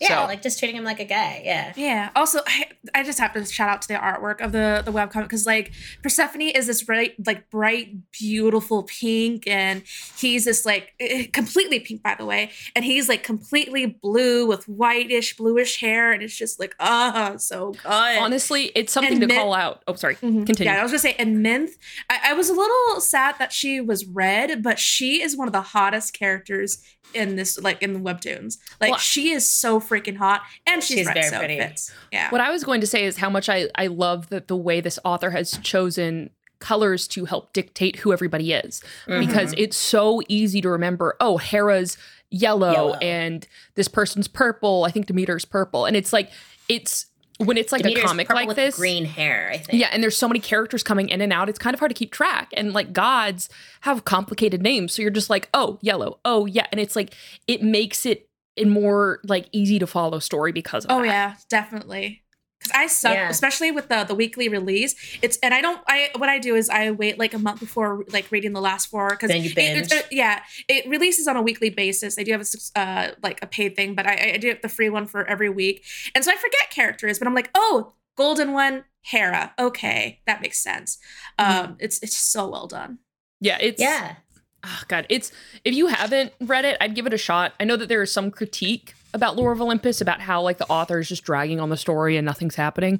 [0.00, 2.10] yeah So- like just treating him like a guy yeah Yeah.
[2.16, 5.24] Also, I, I just have to shout out to the artwork of the the webcomic
[5.24, 9.82] because like Persephone is this bright, like bright, beautiful pink, and
[10.18, 14.64] he's this like eh, completely pink, by the way, and he's like completely blue with
[14.68, 18.18] whitish, bluish hair, and it's just like ah, so good.
[18.18, 20.46] honestly it's something And to mi- call out oh sorry Mhm.
[20.46, 21.70] continue Yeah, I was gonna say, and Minth,
[22.10, 25.52] I, I was a little sad that she was red, but she is one of
[25.52, 26.82] the hottest characters
[27.14, 28.56] in this, like in the webtoons.
[28.80, 31.58] Like Well- she is so freaking hot, and she's, She's very so pretty.
[31.58, 31.92] fits.
[32.12, 32.30] Yeah.
[32.30, 34.80] What I was going to say is how much I, I love that the way
[34.80, 39.26] this author has chosen colors to help dictate who everybody is Mm-hmm.
[39.26, 41.98] because it's so easy to remember oh Hera's
[42.30, 42.94] yellow, Yellow.
[42.94, 46.30] and this person's purple I think Demeter's purple and it's like
[46.68, 47.06] it's
[47.38, 50.04] when it's like Demeter's a comic like with this green hair I think yeah and
[50.04, 52.50] there's so many characters coming in and out it's kind of hard to keep track
[52.56, 53.48] and like gods
[53.80, 57.12] have complicated names so you're just like oh yellow oh yeah and it's like
[57.48, 61.06] it makes it a more like easy to follow story because of Oh that.
[61.06, 62.22] yeah, definitely.
[62.58, 63.28] Because I suck, Yeah.
[63.28, 64.94] especially with the the weekly release.
[65.20, 65.80] It's and I don't.
[65.88, 68.86] I what I do is I wait like a month before like reading the last
[68.86, 69.90] four because Then you binge.
[70.12, 72.18] yeah, it releases on a weekly basis.
[72.18, 74.68] I do have a uh like a paid thing, but I, I do have the
[74.68, 75.84] free one for every week,
[76.14, 77.18] and so I forget characters.
[77.18, 79.54] But I'm like, oh, golden one, Hera.
[79.58, 80.98] Okay, that makes sense.
[81.40, 82.98] Um, it's it's so well done.
[83.40, 84.16] yeah it's yeah
[84.64, 85.32] oh god it's
[85.64, 88.12] if you haven't read it i'd give it a shot i know that there is
[88.12, 91.68] some critique about Lore of Olympus, about how like the author is just dragging on
[91.68, 92.98] the story and nothing's happening.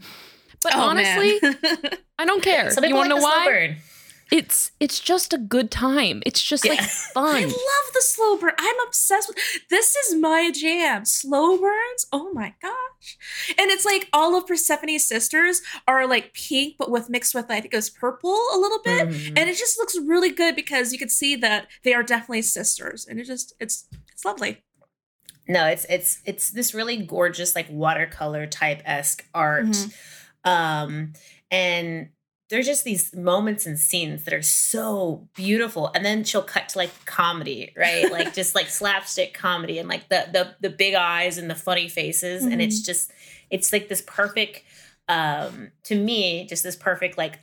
[0.62, 1.40] But Oh, honestly.
[2.18, 2.70] I don't care.
[2.70, 3.76] Some you want to like know the slow why?
[4.32, 4.38] Burn.
[4.38, 6.22] It's it's just a good time.
[6.26, 6.80] It's just like
[7.14, 7.36] fun.
[7.36, 8.52] I love the slow burn.
[8.58, 9.36] I'm obsessed with
[9.70, 11.04] this is my jam.
[11.04, 12.06] Slow burns.
[12.12, 13.18] Oh my gosh.
[13.58, 17.60] And it's like all of Persephone's sisters are like pink, but with mixed with I
[17.60, 19.08] think it was purple a little bit.
[19.08, 19.28] Mhm.
[19.38, 23.06] And it just looks really good because you can see that they are definitely sisters.
[23.06, 24.62] And it just it's it's lovely.
[25.48, 29.92] No, it's it's it's this really gorgeous like watercolor type esque art, Mhm.
[30.44, 31.12] um,
[31.50, 32.10] and
[32.52, 35.90] there's just these moments and scenes that are so beautiful.
[35.94, 38.12] And then she'll cut to like comedy, right?
[38.12, 41.88] like just like slapstick comedy and like the the the big eyes and the funny
[41.88, 43.10] faces, and it's just
[43.48, 44.64] it's like this perfect,
[45.08, 47.40] um, to me, just this perfect like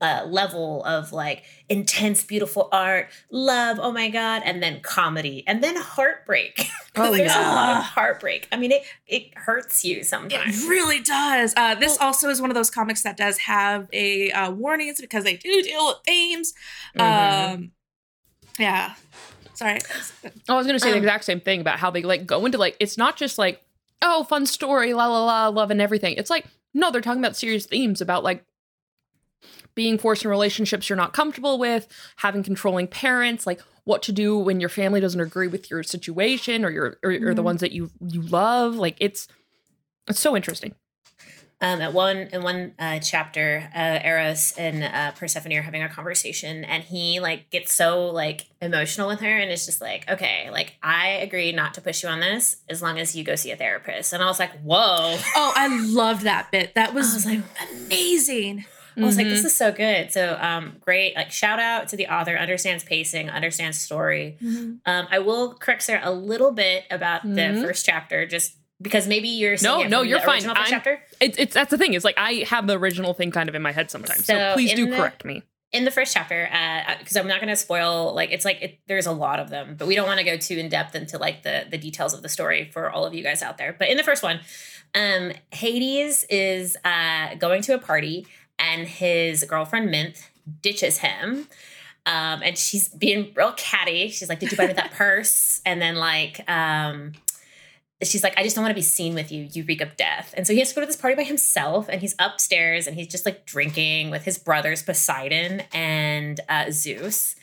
[0.00, 5.62] uh, level of like intense, beautiful art, love, oh my god, and then comedy, and
[5.62, 6.68] then heartbreak.
[6.94, 8.48] Oh, There's a lot of heartbreak.
[8.52, 10.62] I mean, it it hurts you sometimes.
[10.62, 11.54] It really does.
[11.56, 15.24] Uh, this also is one of those comics that does have a uh, warnings because
[15.24, 16.52] they do deal with themes.
[16.94, 17.54] Mhm.
[17.54, 17.72] Um,
[18.58, 18.94] yeah.
[19.54, 19.78] Sorry.
[20.50, 22.58] I was gonna say the Um, exact same thing about how they like go into
[22.58, 23.62] like it's not just like
[24.02, 26.14] oh fun story la la la love and everything.
[26.18, 28.44] It's like no, they're talking about serious themes about like
[29.74, 34.38] being forced in relationships you're not comfortable with, having controlling parents, like what to do
[34.38, 37.44] when your family doesn't agree with your situation or your or, or the Mhm.
[37.44, 38.76] ones that you you love.
[38.76, 39.28] Like it's
[40.08, 40.74] it's so interesting.
[41.60, 45.88] Um, at one in one uh, chapter, uh, Eros and uh, Persephone are having a
[45.88, 50.48] conversation, and he like gets so like emotional with her, and it's just like, okay,
[50.50, 53.52] like I agree not to push you on this as long as you go see
[53.52, 54.12] a therapist.
[54.12, 55.16] And I was like, whoa.
[55.36, 56.74] Oh, I loved that bit.
[56.74, 57.42] That I was, was like,
[57.86, 58.64] amazing.
[58.96, 59.30] I was like, Mhm.
[59.30, 60.12] this is so good.
[60.12, 61.14] So, um, great.
[61.16, 64.36] Like, shout out to the author, understands pacing, understands story.
[64.86, 67.62] Um, I will correct Sarah a little bit about the Mhm.
[67.62, 70.36] first chapter, just because maybe you're No, it no, you're fine.
[70.36, 71.02] original first I'm- chapter.
[71.20, 73.62] It's it's that's the thing is like I have the original thing kind of in
[73.62, 74.24] my head sometimes.
[74.26, 75.42] So, So please do the- correct me.
[75.72, 76.46] in the first chapter
[76.98, 79.74] because i'm not going to spoil like it's like it, there's a lot of them
[79.78, 82.20] but we don't want to go too in depth into like the the details of
[82.20, 84.38] the story for all of you guys out there but in the first one
[84.94, 88.26] um hades is uh going to a party
[88.62, 90.30] and his girlfriend mint
[90.62, 91.46] ditches him
[92.06, 95.82] um and she's being real catty she's like did you buy me that purse and
[95.82, 97.12] then like um
[98.04, 99.48] she's like, I just don't want to be seen with you.
[99.52, 100.34] You reek of death.
[100.36, 102.96] And so he has to go to this party by himself and he's upstairs and
[102.96, 107.36] he's just like drinking with his brothers Poseidon and uh, Zeus.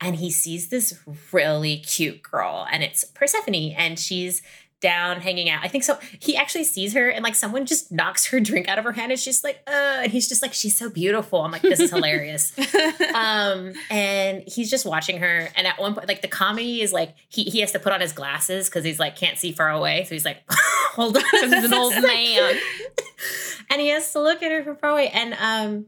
[0.00, 0.98] And he sees this
[1.30, 4.42] really cute girl and it's Persephone and she's
[4.82, 5.64] down hanging out.
[5.64, 5.98] I think so.
[6.20, 9.10] He actually sees her and like someone just knocks her drink out of her hand.
[9.12, 11.40] and she's like, uh, and he's just like, she's so beautiful.
[11.40, 12.52] I'm like, this is hilarious
[13.14, 17.14] um and he's just watching her and at one point like the comedy is like
[17.28, 20.04] he, he has to put on his glasses because he's like can't see far away
[20.04, 22.54] so he's like hold on Because he's an old man.
[23.70, 25.86] and he has to look at her from far away and um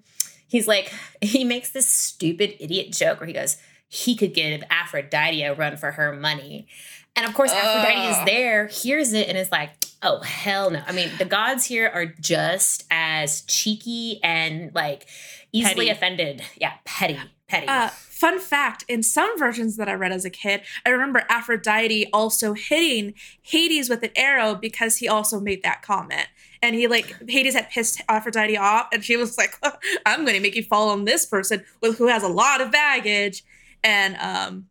[0.49, 3.57] he's like he makes this stupid idiot joke where he goes
[3.89, 6.67] he could give aphrodite a run for her money
[7.17, 9.71] and of course aphrodite is there hears it and is like
[10.03, 15.07] oh hell no i mean the gods here are just as cheeky and like
[15.53, 15.91] easily Petty.
[15.91, 20.31] offended yeah petty petty Uh, fun fact in some versions that I read as a
[20.31, 25.83] kid, I remember Aphrodite also hitting Hades with an arrow because he also made that
[25.83, 26.27] comment.
[26.63, 29.59] And he like Hades had pissed Aphrodite off, and she was like,
[30.07, 32.71] "I'm going to make you fall on this person with who has a lot of
[32.73, 33.45] baggage."
[33.83, 34.67] And um,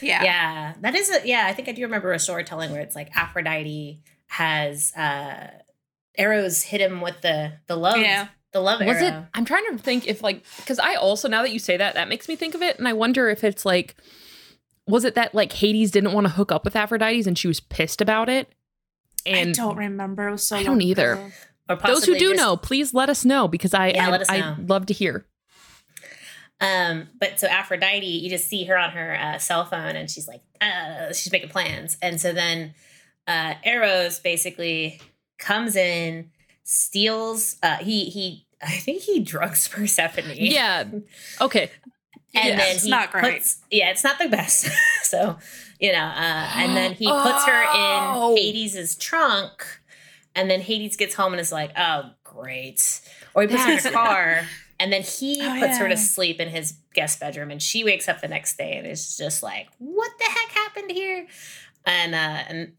[0.00, 1.44] yeah, Yeah, that is a yeah.
[1.46, 5.48] I think I do remember a storytelling where it's like Aphrodite has uh
[6.18, 8.28] arrows hit him with the the love Yeah.
[8.52, 9.14] the love Was it?
[9.34, 12.08] I'm trying to think if like because I also now that you say that that
[12.08, 13.96] makes me think of it, and I wonder if it's like,
[14.86, 17.60] was it that like Hades didn't want to hook up with Aphrodite and she was
[17.60, 18.52] pissed about it?
[19.24, 20.36] And I don't remember.
[20.38, 21.32] So I don't either.
[21.68, 24.20] Or those who do just- know, please let us know because I Yeah, I, let
[24.22, 25.26] us I love to hear.
[26.60, 30.26] Um, but so Aphrodite, you just see her on her uh, cell phone, and she's
[30.26, 32.74] like, uh, she's making plans, and so then
[33.26, 35.00] uh, Eros basically
[35.38, 36.30] comes in,
[36.64, 37.56] steals.
[37.62, 40.24] Uh, he he, I think he drugs Persephone.
[40.34, 40.84] Yeah.
[41.40, 41.70] Okay.
[42.34, 43.34] and Yeah, then it's not great.
[43.36, 44.68] puts yeah it's not the best
[45.02, 45.36] so
[45.80, 48.32] you know uh, and then he puts her Oh.
[48.32, 49.64] in hades's trunk
[50.34, 53.00] and then hades gets home and is like oh great
[53.34, 54.42] or he puts her in a car
[54.78, 58.08] and then he Oh, puts her to sleep in his guest bedroom and she wakes
[58.08, 61.26] up the next day and is just like what the heck happened here
[61.84, 62.72] and uh and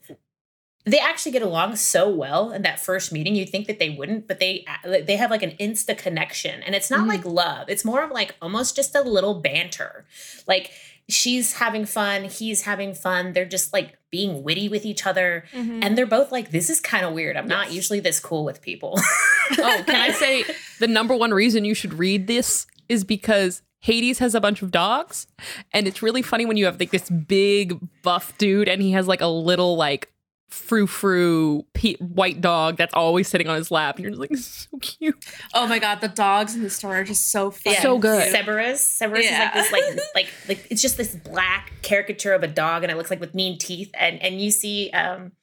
[0.85, 3.35] they actually get along so well in that first meeting.
[3.35, 6.89] You'd think that they wouldn't, but they they have like an insta connection, and it's
[6.89, 7.07] not Mhm.
[7.09, 7.67] like love.
[7.69, 10.05] It's more of like almost just a little banter.
[10.47, 10.71] Like
[11.09, 13.33] she's having fun, he's having fun.
[13.33, 15.45] They're just like being witty with each other.
[15.53, 15.79] Mhm.
[15.83, 17.35] And they're both like, this is kind of weird.
[17.37, 18.99] I'm not usually this cool with people.
[19.59, 20.43] Oh, can I say
[20.79, 24.71] the number one reason you should read this is because Hades has a bunch of
[24.71, 25.25] dogs,
[25.71, 29.07] and it's really funny when you have like this big buff dude, and he has
[29.07, 30.11] like a little like
[30.49, 34.29] frou frou pe- white dog that's always sitting on his lap, and you're just like,
[34.31, 35.25] this is so cute.
[35.53, 37.73] oh my god, the dogs in the story are just so fun.
[37.73, 37.81] Yeah.
[37.81, 38.31] So good.
[38.31, 38.79] Cerberus.
[38.85, 39.57] Cerberus Yeah.
[39.57, 42.91] is like this, like, like, like it's just this black caricature of a dog, and
[42.91, 43.91] it looks like with mean teeth.
[43.93, 45.33] And and you see um,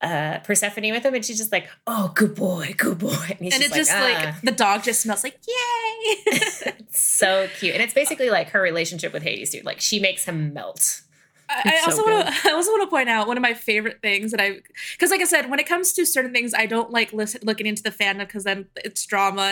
[0.00, 3.54] uh, Persephone with him, and she's just like, "Oh, good boy, good boy." And, he's
[3.54, 6.72] And just it's just like, "Ah." the dog just smells like yay.
[6.96, 9.64] So cute, and it's basically like her relationship with Hades, dude.
[9.64, 11.00] Like she makes him melt.
[11.48, 12.34] I, I so also want to.
[12.48, 14.60] I also want to point out one of my favorite things that I,
[14.92, 17.66] because like I said, when it comes to certain things, I don't like listen, looking
[17.66, 19.42] into the fandom because then it's drama.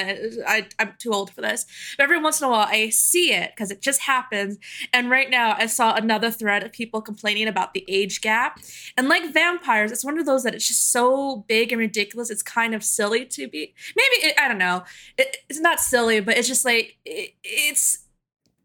[0.46, 1.66] I I'm too old for this.
[1.96, 4.58] But every once in a while, I see it because it just happens.
[4.92, 8.60] And right now, I saw another thread of people complaining about the age gap.
[8.96, 12.30] And like vampires, it's one of those that it's just so big and ridiculous.
[12.30, 13.74] It's kind of silly to be.
[13.96, 14.84] Maybe it, I don't know.
[15.18, 17.98] It, it's not silly, but it's just like it, it's.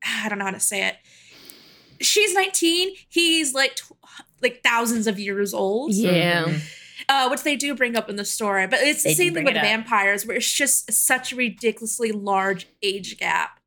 [0.05, 0.97] I don't know how to say it
[2.01, 3.91] she's 19 he's like tw-
[4.41, 6.45] like thousands of years old Yeah.
[6.45, 6.61] Mhm.
[7.09, 9.43] uh, which they do bring up in the story but it's They the same thing
[9.45, 13.59] with vampires where it's just such a ridiculously large age gap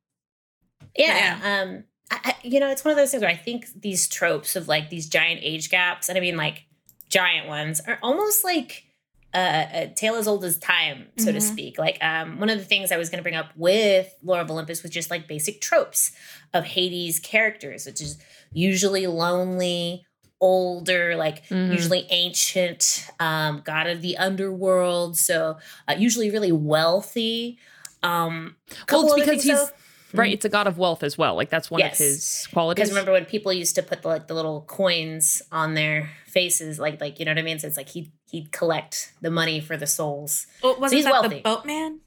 [0.96, 1.38] Yeah.
[1.42, 4.56] Um, I, I, you know, it's one of those things where I think these tropes
[4.56, 6.64] of like these giant age gaps, and I mean like
[7.08, 8.84] giant ones, are almost like
[9.32, 11.42] uh, a tale as old as time, so to Mhm.
[11.42, 11.78] speak.
[11.78, 14.50] Like um, one of the things I was going to bring up with Lore of
[14.50, 16.10] Olympus was just like basic tropes
[16.52, 18.18] of Hades characters, which is
[18.52, 20.04] usually lonely,
[20.40, 21.72] older, like Mhm.
[21.72, 25.16] usually ancient, um, god of the underworld.
[25.18, 27.58] So uh, usually really wealthy.
[28.02, 28.56] Um,
[28.90, 29.68] Well, it's because he's though.
[30.12, 30.32] Right.
[30.32, 31.34] It's a god of wealth as well.
[31.34, 32.00] Like that's one Yes.
[32.00, 32.80] of his qualities.
[32.82, 36.78] Because remember when people used to put the like the little coins on their faces,
[36.78, 37.58] like like you know what I mean.
[37.58, 40.46] So it's like he he'd collect the money for the souls.
[40.62, 41.36] oh, wasn't he's that wealthy.
[41.36, 42.00] the boatman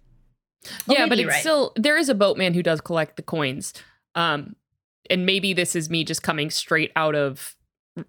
[0.65, 1.39] Oh, yeah, but it's right.
[1.41, 3.73] still there is a boatman who does collect the coins.
[4.15, 4.55] Um,
[5.09, 7.55] and maybe this is me just coming straight out of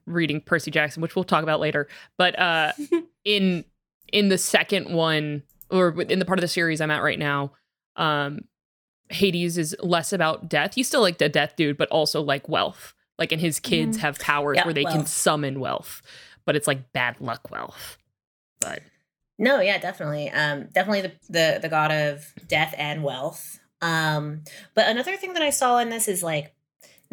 [0.06, 1.88] reading Percy Jackson, which we'll talk about later.
[2.16, 2.72] But uh,
[3.24, 3.64] in
[4.12, 7.52] in the second one, or in the part of the series I'm at right now,
[7.96, 8.42] um,
[9.10, 10.74] Hades is less about death.
[10.74, 12.94] He's still like the death dude, but also like wealth.
[13.18, 14.00] Like, and his kids Mhm.
[14.00, 16.02] have powers Yeah, where they can summon wealth,
[16.44, 17.96] but it's like bad luck wealth.
[18.60, 18.82] But
[19.38, 20.30] No, yeah, definitely.
[20.30, 23.58] Um, definitely the, the the god of death and wealth.
[23.82, 24.42] Um,
[24.74, 26.53] but another thing that I saw in this is like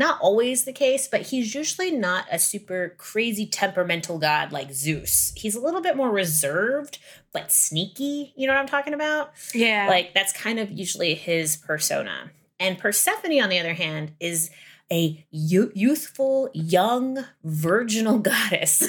[0.01, 5.31] not always the case, but he's usually not a super crazy temperamental god like Zeus.
[5.37, 6.97] He's a little bit more reserved,
[7.31, 8.33] but sneaky.
[8.35, 9.31] You know what I'm talking about?
[9.53, 12.31] yeah Like that's kind of usually his persona.
[12.59, 14.49] And Persephone, on the other hand, is
[14.91, 18.83] a youthful, young, virginal goddess.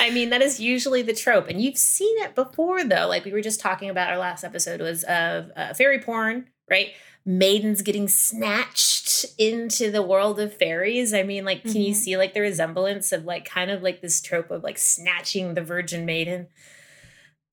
[0.00, 3.06] I mean, that is usually the trope, and you've seen it before, though.
[3.06, 6.92] Like we were just talking about, our last episode was of uh, fairy porn, right?
[7.24, 11.14] Maidens getting snatched into the world of fairies.
[11.14, 11.96] I mean, like, can you Mhm.
[11.96, 15.62] see like the resemblance of like kind of like this trope of like snatching the
[15.62, 16.48] virgin maiden?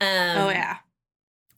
[0.01, 0.77] Um, oh yeah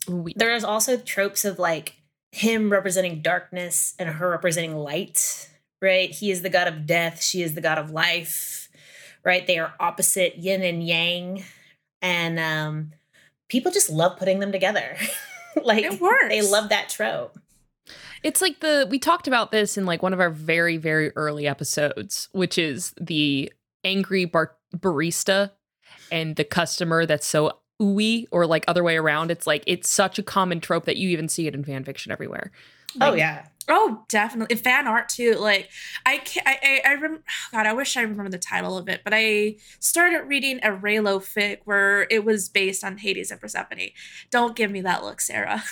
[0.08, 5.47] we, there's also tropes of like him representing darkness and her representing light,
[5.82, 6.10] right?
[6.10, 8.67] He is the god of death, she is the god of life,
[9.24, 9.45] right?
[9.45, 11.43] They are opposite yin and yang.
[12.02, 12.91] And um
[13.47, 14.97] people just love putting them together.
[15.63, 16.30] like It works.
[16.30, 17.38] they love that trope.
[18.23, 21.47] It's like the we talked about this in like one of our very very early
[21.47, 23.51] episodes, which is the
[23.83, 25.51] angry bar- barista
[26.11, 29.31] and the customer that's so ooey or like other way around.
[29.31, 32.11] It's like it's such a common trope that you even see it in fan fiction
[32.11, 32.51] everywhere.
[32.99, 33.45] Oh yeah.
[33.69, 34.56] Oh, definitely.
[34.56, 35.36] And fan art too.
[35.36, 35.69] Like
[36.06, 39.01] I can I I, I rem- God, I wish I remember the title of it,
[39.04, 43.89] but I started reading a Reylo fic where it was based on Hades and Persephone.
[44.30, 45.63] Don't give me that look, Sarah.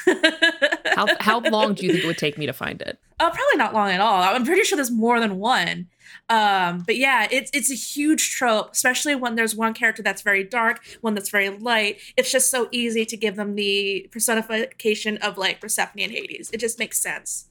[0.96, 3.00] How how long do you think it would take me to find it?
[3.20, 4.22] Uh, probably not long at all.
[4.22, 5.88] I'm pretty sure there's more than one.
[6.30, 10.44] Um, but yeah, it's it's a huge trope, especially when there's one character that's very
[10.44, 12.00] dark, one that's very light.
[12.16, 16.52] It's just so easy to give them the personification of like Persephone and Hades.
[16.54, 17.48] It just makes sense.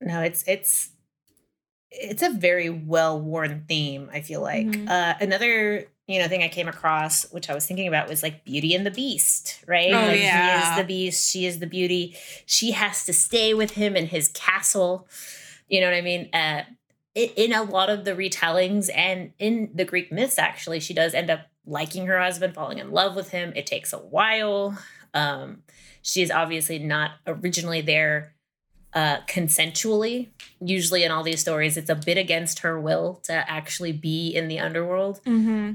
[0.00, 0.90] No, it's it's
[1.90, 4.10] it's a very well worn theme.
[4.12, 4.88] I feel like Mhm.
[4.88, 8.44] uh, another you know thing I came across, which I was thinking about, was like
[8.44, 9.92] Beauty and the Beast, right?
[9.92, 12.16] Oh, like he is the Beast, she is the Beauty.
[12.46, 15.08] She has to stay with him in his castle.
[15.68, 16.28] You know what I mean?
[16.32, 16.62] Uh,
[17.16, 21.30] in a lot of the retellings and in the Greek myths, actually, she does end
[21.30, 23.52] up liking her husband, falling in love with him.
[23.56, 24.78] It takes a while.
[25.14, 25.62] Um,
[26.02, 28.34] she is obviously not originally there
[28.92, 30.28] uh, consensually.
[30.60, 34.48] Usually in all these stories, it's a bit against her will to actually be in
[34.48, 35.22] the underworld.
[35.24, 35.72] Mm-hmm.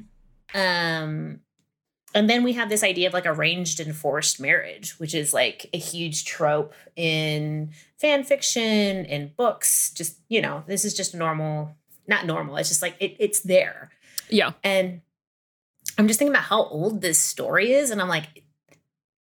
[0.53, 1.39] Um,
[2.13, 5.69] and then we have this idea of like arranged and forced marriage, which is like
[5.73, 9.91] a huge trope in fan fiction, in books.
[9.91, 11.75] Just, you know, this is just normal,
[12.07, 12.57] not normal.
[12.57, 13.91] It's just like it, it's there.
[14.29, 14.51] Yeah.
[14.63, 15.01] And
[15.97, 17.91] I'm just thinking about how old this story is.
[17.91, 18.43] And I'm like,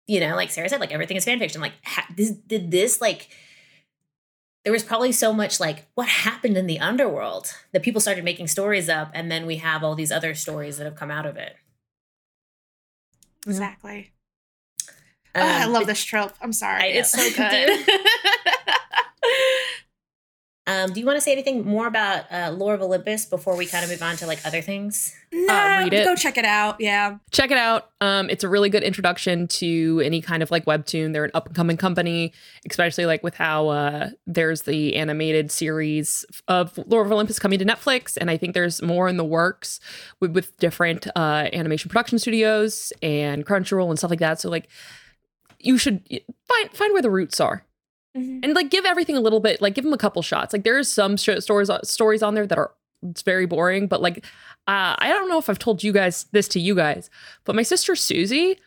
[0.07, 1.61] you know, like Sarah said, like everything is fan fiction.
[1.61, 3.29] Like, ha- this, did this, like,
[4.65, 8.49] there was probably so much like what happened in the underworld that people started making
[8.49, 9.11] stories up.
[9.15, 11.57] And then we have all these other stories that have come out of it.
[13.49, 14.13] Exactly.
[15.35, 16.33] Oh, I Um, love this trope.
[16.41, 16.91] I'm sorry.
[16.91, 17.87] It's so good.
[20.69, 23.65] Um, do you want to say anything more about uh, Lore of Olympus before we
[23.65, 25.15] kind of move on to like other things?
[25.33, 26.05] nah, read it.
[26.05, 26.77] Go check it out.
[26.79, 27.17] Yeah.
[27.31, 27.91] check it out.
[28.03, 31.15] Um, it's a really good introduction to any kind of like webtoon.
[31.15, 32.35] They're an up and coming company,
[32.69, 37.65] especially like with how uh, there's the animated series of Lore of Olympus coming to
[37.65, 39.81] Netflix, and I think there's more in the works
[40.21, 44.39] with, with different uh, animation production studios and Crunchyroll and stuff like that.
[44.39, 44.69] So like,
[45.59, 46.07] you should
[46.47, 47.65] find find where the roots are
[48.17, 48.41] Mhm.
[48.43, 50.53] and like give everything a little bit like give them a couple shots.
[50.53, 54.25] Like there's some sh- stories stories on there that are it's very boring but like
[54.67, 57.09] uh, i don't know if i've told you guys this to you guys
[57.45, 58.59] but my sister susie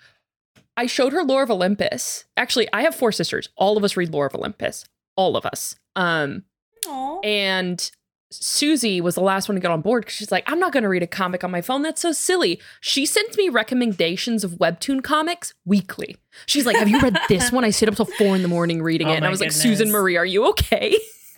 [0.77, 2.23] i showed her lore of olympus.
[2.37, 3.49] Actually i have four sisters.
[3.57, 4.85] All of us read lore of olympus.
[5.17, 5.75] All of us.
[5.97, 6.43] Um
[6.87, 7.19] Aw.
[7.25, 7.91] and
[8.31, 10.83] Susie was the last one to get on board because she's like, I'm not going
[10.83, 11.81] to read a comic on my phone.
[11.81, 12.59] That's so silly.
[12.79, 16.15] She sends me recommendations of webtoon comics weekly.
[16.45, 17.63] She's like, Have you read this one?
[17.65, 19.15] I sit up till four in the morning reading Oh it.
[19.17, 19.51] And I my was like.
[19.51, 20.97] Susan Marie, are you okay?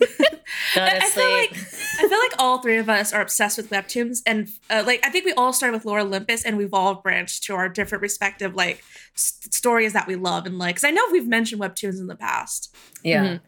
[0.74, 4.22] Go I, feel like I feel like all three of us are obsessed with webtoons,
[4.26, 7.44] and uh, like I think we all started with Lore Olympus, and we've all branched
[7.44, 8.82] to our different respective like
[9.14, 10.74] s- stories that we love and like.
[10.74, 12.74] Because I know we've mentioned webtoons in the past.
[13.02, 13.24] yeah.
[13.24, 13.40] Mhm.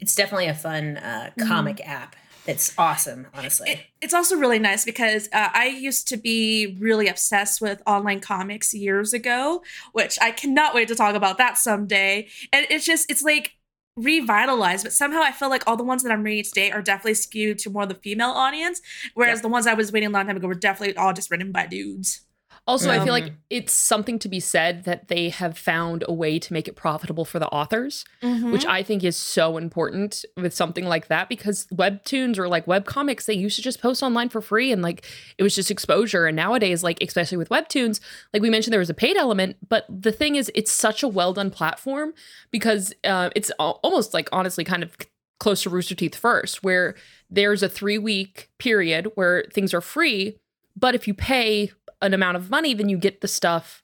[0.00, 2.14] It's definitely a fun uh, comic app.
[2.48, 3.70] It's awesome, honestly.
[3.72, 8.20] It, it's also really nice because uh, I used to be really obsessed with online
[8.20, 12.26] comics years ago, which I cannot wait to talk about that someday.
[12.50, 13.52] And it's just, it's like
[13.96, 17.14] revitalized, but somehow I feel like all the ones that I'm reading today are definitely
[17.14, 18.80] skewed to more of the female audience,
[19.12, 19.42] whereas Yep.
[19.42, 21.66] the ones I was reading a long time ago were definitely all just written by
[21.66, 22.22] dudes.
[22.68, 26.38] Also, I feel like it's something to be said that they have found a way
[26.38, 28.04] to make it profitable for the authors,
[28.52, 32.84] which I think is so important with something like that because webtoons or like web
[32.84, 35.06] comics, they used to just post online for free and like
[35.38, 36.26] it was just exposure.
[36.26, 38.00] And nowadays, like especially with webtoons,
[38.34, 41.08] like we mentioned, there was a paid element, but the thing is, it's such a
[41.08, 42.12] well done platform
[42.50, 44.94] because uh, it's almost like honestly kind of
[45.40, 46.94] close to Rooster Teeth first, where
[47.30, 50.36] there's a three week period where things are free,
[50.76, 51.70] but if you pay
[52.00, 53.82] an amount of money, then you get the stuff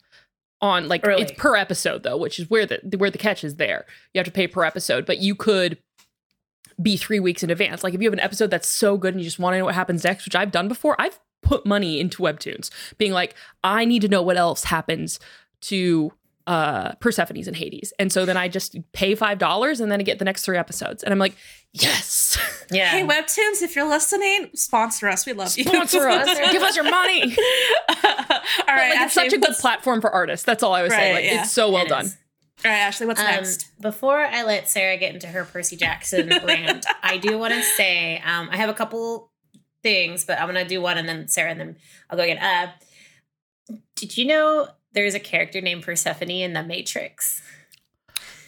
[0.61, 1.23] on like Early.
[1.23, 3.85] it's per episode though, which is where the where the catch is there.
[4.13, 5.79] You have to pay per episode, but you could
[6.81, 7.85] be three weeks in advance.
[7.85, 9.67] Like if you have an episode that's so good and you just want to know
[9.67, 13.85] what happens next, which I've done before, I've put money into webtoons, being like, I
[13.85, 15.21] need to know what else happens
[15.63, 16.13] to
[16.47, 17.93] uh Persephone's and Hades.
[17.99, 20.59] And so then I just pay five dollars and then I get the next three
[20.59, 21.03] episodes.
[21.03, 21.35] And I'm like,
[21.73, 22.39] yes.
[22.71, 22.89] yeah.
[22.91, 25.25] Hey, Webtoons, if you're listening, sponsor us.
[25.27, 25.65] We love you.
[25.65, 26.27] Sponsor us.
[26.53, 27.23] Give us your money.
[27.89, 30.45] all right, But, like, it's such a good platform for artists.
[30.45, 31.15] That's all I was saying.
[31.15, 31.43] Like yeah.
[31.43, 32.05] it's so well It done.
[32.07, 32.17] is.
[32.65, 33.71] All right, Ashley, what's Um, next?
[33.81, 38.23] Before I let Sarah get into her Percy Jackson rant, I do want to say
[38.25, 39.31] um, I have a couple
[39.83, 41.77] things, but I'm gonna do one and then Sarah and then
[42.09, 42.39] I'll go again.
[42.39, 42.73] Uh,
[43.97, 47.43] did you know there's a character named Persephone in the Matrix?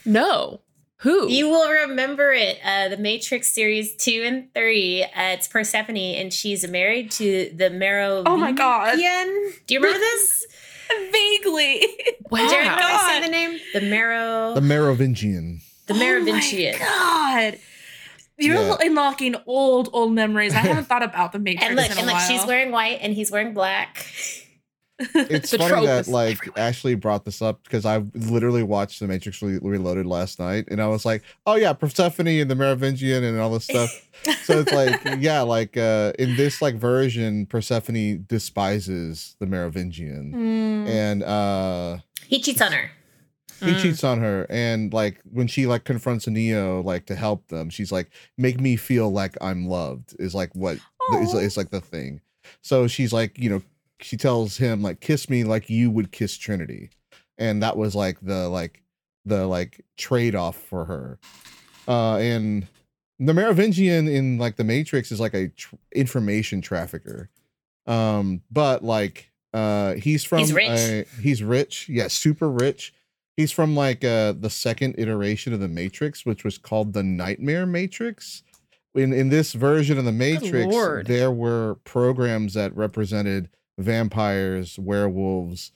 [0.04, 0.60] No.
[1.00, 1.28] Who?
[1.28, 2.58] You will remember it.
[2.64, 5.02] Uh, the Matrix series two and three.
[5.02, 8.32] Uh, it's Persephone, and she's married to the Merovingian.
[8.32, 8.94] Oh my God.
[8.96, 9.02] Do
[9.74, 10.46] you remember this?
[11.12, 11.82] Vaguely.
[12.30, 12.48] wow.
[12.48, 13.58] Jared, can I say the name?
[13.74, 14.54] The Mero.
[14.54, 15.60] The Merovingian.
[15.86, 16.76] the Merovingian.
[16.76, 16.78] Oh
[17.34, 17.58] my God.
[18.38, 18.76] You're Yeah.
[18.80, 20.54] unlocking old, old memories.
[20.54, 22.98] I haven't thought about the Matrix and look, in a and look, she's wearing white,
[23.02, 24.06] and he's wearing black.
[24.98, 26.58] It's funny that like everywhere.
[26.68, 30.80] Ashley brought this up because I literally watched The Matrix Re- Reloaded last night, and
[30.80, 33.90] I was like, "Oh yeah, Persephone and the Merovingian and all this stuff."
[34.44, 40.88] so it's like, yeah, like uh in this like version, Persephone despises the Merovingian, Mm.
[40.88, 42.90] and uh He cheats on her.
[43.60, 43.82] he Mm.
[43.82, 47.90] cheats on her and like when she like confronts neo like to help them she's
[47.90, 50.76] like make me feel like i'm loved is like what
[51.22, 52.20] is, is like the thing
[52.60, 53.62] so she's like you know
[54.00, 56.90] she tells him like kiss me like you would kiss trinity
[57.38, 58.82] and that was like the like
[59.24, 61.18] the like trade-off for her
[61.88, 62.66] uh and
[63.18, 67.28] the merovingian in like the matrix is like a tr- information trafficker
[67.86, 70.68] um but like uh he's from He's rich.
[70.70, 72.92] a- he's rich yeah super rich
[73.38, 77.66] He's from like uh the second iteration of the Matrix, which was called the Nightmare
[77.66, 78.42] Matrix.
[78.94, 80.74] In in this version of the Matrix,
[81.06, 85.72] there were programs that represented vampires, werewolves,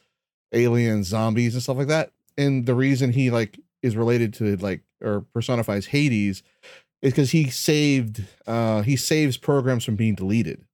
[0.53, 2.13] aliens, zombies, and stuff like that.
[2.39, 6.43] And the reason he like is related to like or personifies Hades
[7.03, 10.65] is because he saved uh he saves programs from being deleted.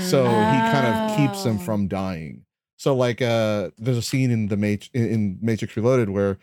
[0.00, 1.64] So he kind of keeps them Oh.
[1.64, 2.44] from dying.
[2.76, 6.38] So like uh there's a scene in the Mat- in Matrix Reloaded where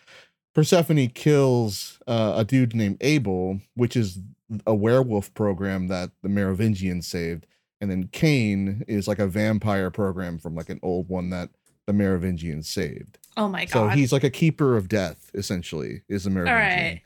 [0.56, 4.20] Persephone kills uh, a dude named Abel, which is
[4.66, 7.46] a werewolf program that the Merovingians saved,
[7.82, 11.50] and then Cain is like a vampire program from like an old one that
[11.86, 13.18] the Merovingians saved.
[13.38, 13.72] Oh my god!
[13.72, 16.60] So he's like a keeper of death, essentially, is the All Merovingian.
[16.60, 17.02] right.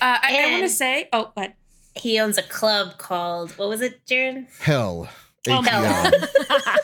[0.00, 1.54] Uh, I, I want to say, oh, but
[1.96, 4.46] He owns a club called what was it, Jared?
[4.60, 5.08] Hell.
[5.48, 6.28] Oh, ATL.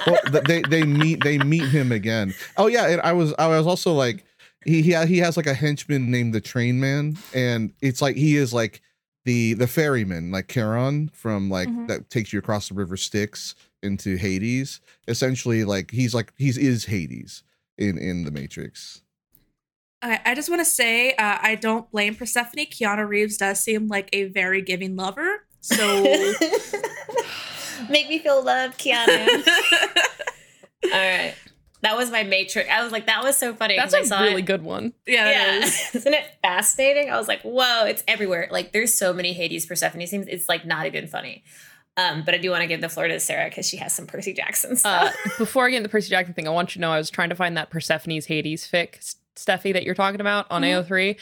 [0.33, 2.35] well, they they meet they meet him again.
[2.57, 4.25] Oh yeah, and I was I was also like
[4.67, 8.37] he he he has like a henchman named the Train Man, and it's like he
[8.37, 8.83] is like
[9.25, 11.89] the the ferryman, like Charon from like Mhm.
[11.89, 14.81] that takes you across the river Styx into Hades.
[15.09, 17.43] Essentially, like he's like he's is Hades
[17.79, 19.03] in in the Matrix.
[20.03, 22.65] I, I just want to say uh, I don't blame Persephone.
[22.67, 25.45] Keanu Reeves does seem like a very giving lover.
[25.61, 25.77] So
[27.91, 29.47] Make me feel loved, Keanu.
[30.85, 31.35] All right.
[31.83, 32.69] That was my matrix.
[32.71, 33.77] I was like, that was so funny.
[33.77, 34.47] That's 'cause I a saw really it.
[34.47, 34.93] good one.
[35.07, 35.65] yeah, Yeah.
[35.65, 35.91] is.
[35.95, 37.11] Isn't it fascinating?
[37.11, 38.49] I was like, whoa, it's everywhere.
[38.51, 40.27] Like there's so many Hades Persephone scenes.
[40.29, 41.43] It's like not even funny.
[41.97, 44.07] Um, but I do want to give the floor to Sarah because she has some
[44.07, 44.77] Percy Jackson Uh,
[45.11, 45.15] stuff.
[45.39, 47.11] before I get into the Percy Jackson thing, I want you to know I was
[47.11, 50.85] trying to find that Persephone's Hades fic, S- Steffi, that you're talking about on Mhm.
[50.87, 51.17] AO3.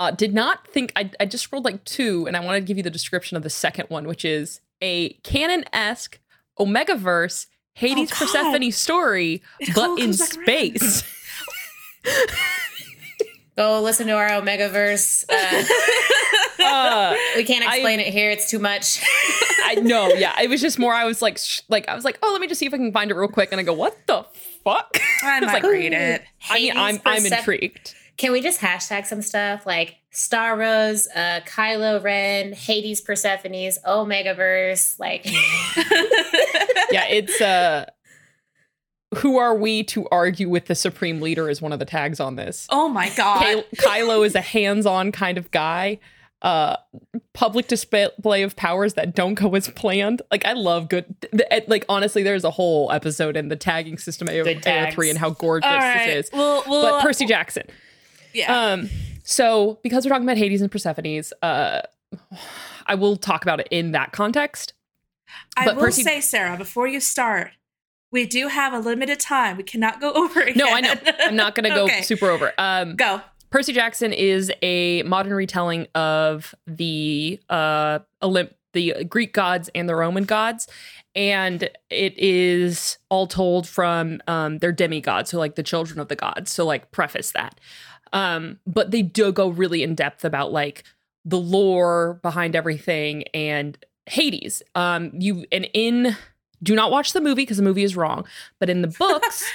[0.00, 2.76] Uh, did not think I, I just scrolled like two, and I wanted to give
[2.76, 6.18] you the description of the second one, which is a canon esque
[6.58, 8.18] Omegaverse Hades God.
[8.18, 10.44] Persephone story, It but in comes back around.
[10.78, 11.02] space.
[13.56, 15.24] Go listen to our Omegaverse.
[15.28, 18.30] Uh, uh, we can't I- explain it here.
[18.30, 19.00] It's too much.
[19.64, 20.40] I know, yeah.
[20.40, 20.92] It was just more.
[20.94, 22.78] I was like, sh- like I was like, oh, let me just see if I
[22.78, 24.24] can find it real quick, and I go, what the
[24.64, 24.96] fuck?
[25.22, 26.22] I was might like, read it.
[26.50, 27.94] I mean, I'm Hades I'm intrigued.
[28.16, 34.98] Can we just hashtag some stuff like Star Wars, uh, Kylo Ren, Hades Persephone's, Omegaverse?
[35.00, 35.24] Like,
[36.90, 37.86] yeah, it's uh
[39.16, 42.36] who are we to argue with the supreme leader is one of the tags on
[42.36, 42.66] this.
[42.70, 43.40] Oh my god.
[43.42, 45.98] Ky- Kylo is a hands-on kind of guy.
[46.40, 46.76] Uh
[47.34, 50.22] public display of powers that don't go as planned.
[50.30, 53.96] Like I love good th- th- like honestly there's a whole episode in the tagging
[53.96, 54.40] system of A
[54.88, 56.06] O three and how gorgeous All right.
[56.06, 56.32] this is.
[56.32, 57.64] Well, well, But Percy Jackson.
[58.34, 58.72] yeah.
[58.72, 58.90] Um,
[59.32, 61.82] so because we're talking about Hades and Persephone's, uh,
[62.86, 64.74] I will talk about it in that context.
[65.56, 67.52] I but will Percy- say, Sarah, before you start,
[68.10, 69.56] we do have a limited time.
[69.56, 70.58] We cannot go over again.
[70.58, 70.94] No, I know.
[71.20, 72.02] I'm not going to go Okay.
[72.02, 72.52] super over.
[72.58, 73.20] Um, Go.
[73.50, 79.94] Percy Jackson is a modern retelling of the uh, Olymp- the Greek gods and the
[79.94, 80.66] Roman gods,
[81.14, 86.16] and it is all told from um, their demigods, so like the children of the
[86.16, 86.50] gods.
[86.50, 87.60] So like preface that,
[88.12, 90.84] um, but they do go really in depth about like
[91.24, 94.62] the lore behind everything and Hades.
[94.74, 96.16] Um, you and in
[96.62, 98.26] do not watch the movie because the movie is wrong,
[98.58, 99.48] but in the books,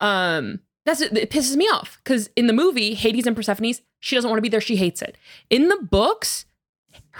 [0.00, 4.14] um, that's it, it pisses me off because in the movie Hades and Persephone's she
[4.14, 4.60] doesn't want to be there.
[4.60, 5.16] She hates it.
[5.50, 6.46] In the books,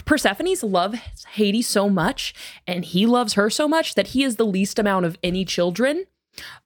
[0.04, 0.94] Persephone's love
[1.30, 2.34] Hades so much,
[2.66, 6.04] and he loves her so much that he is the least amount of any children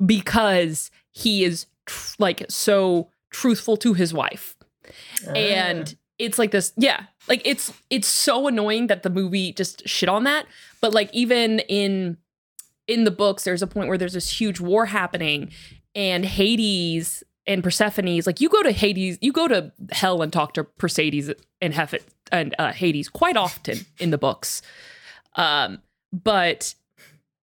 [0.04, 4.56] because he is tr- like so truthful to his wife.
[5.34, 10.08] And it's like this yeah like it's it's so annoying that the movie just shit
[10.08, 10.46] on that.
[10.80, 12.16] But like even in
[12.86, 15.50] in the books there's a point where there's this huge war happening
[15.94, 20.54] and hades and persephone's like you go to hades you go to hell and talk
[20.54, 21.30] to perseus
[21.60, 24.62] and Heph- and uh, hades quite often in the books.
[25.36, 25.78] Um
[26.12, 26.74] but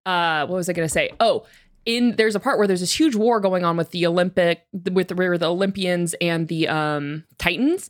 [0.06, 1.10] uh what was i gonna say?
[1.20, 1.46] Oh
[1.90, 5.08] in there's a part where there's this huge war going on with the Olympic with
[5.08, 7.90] the, where the Olympians and the um Titans.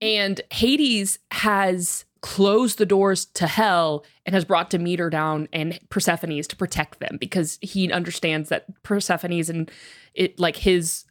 [0.00, 6.46] And Hades has closed the doors to hell and has brought Demeter down and Persephone's
[6.48, 9.70] to protect them because he understands that Persephone's and
[10.14, 11.04] it like his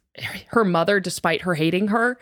[0.48, 2.18] her mother despite her hating her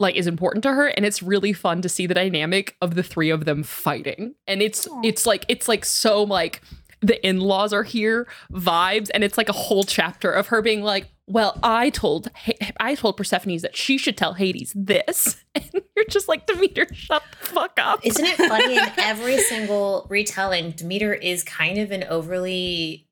[0.00, 0.88] like is important to her.
[0.88, 4.34] And it's really fun to see the dynamic of the three of them fighting.
[4.46, 5.00] And it's Aw.
[5.04, 6.60] it's like it's like so like
[7.00, 11.10] the in-laws are here vibes and it's like a whole chapter of her being like
[11.26, 15.36] well i told Ha- i told persephone that she should tell hades this.
[15.54, 18.06] And you're just like demeter shut the fuck up.
[18.06, 23.08] Isn't it funny in every single retelling, Demeter is kind of an overly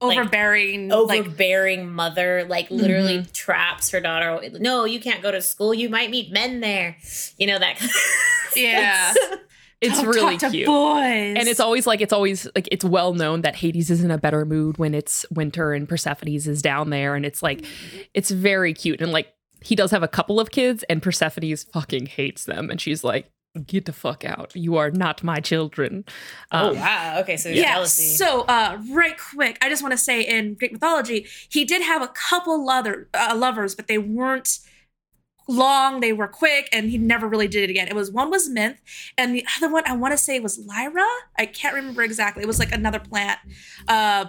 [0.00, 3.32] like, overbearing, like overbearing mother like literally mm-hmm.
[3.32, 4.48] traps her daughter.
[4.60, 5.74] No you can't go to school.
[5.74, 6.98] You might meet men there.
[7.36, 7.82] You know that
[8.54, 9.12] Yeah.
[9.80, 10.66] It's "Don't really talk to cute.
[10.66, 14.10] boys, And it's always like it's always like it's well known that Hades is in
[14.10, 17.64] a better mood when it's winter and Persephone's is down there, and it's like
[18.14, 19.28] it's very cute and like
[19.60, 23.30] he does have a couple of kids and Persephone's fucking hates them, and she's like,
[23.66, 24.54] "Get the fuck out!
[24.56, 26.04] You are not my children."
[26.50, 27.74] oh Um, wow okay so yeah.
[27.74, 31.82] jealousy So, uh, right quick, I just want to say in Greek mythology, he did
[31.82, 34.58] have a couple lover, uh, lovers, but they weren't
[35.48, 36.00] long.
[36.00, 37.88] They were quick, and he never really did it again.
[37.88, 38.76] It was one was mint,
[39.16, 41.04] and the other one I want to say was Lyra.
[41.36, 42.42] I can't remember exactly.
[42.44, 43.38] It was like another plant.
[43.88, 44.26] Uh,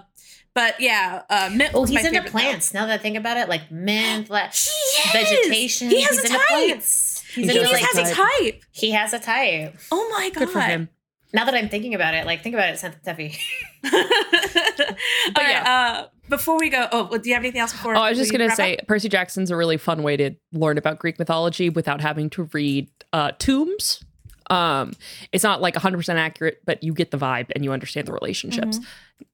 [0.55, 1.71] but yeah, uh, Minthe.
[1.75, 2.39] oh was my he's into favorite, though.
[2.39, 6.19] plants now that i think about it like mint like He vegetation He has he's
[6.19, 6.47] a into type.
[6.47, 8.29] plants he's He into like has a type.
[8.39, 8.63] type.
[8.71, 10.39] he has a type Oh my god!
[10.39, 10.89] good for him.
[11.33, 13.37] now that i'm thinking about it like think about it Steffi.
[13.83, 17.95] but yeah, uh, before we go, oh, do you have anything else before?
[17.95, 18.87] Oh, I was just gonna say up?
[18.87, 22.89] Percy Jackson's a really fun way to learn about Greek mythology without having to read
[23.13, 24.03] uh, tombs.
[24.49, 24.93] Um,
[25.31, 28.79] it's not like 100% accurate, but you get the vibe and you understand the relationships.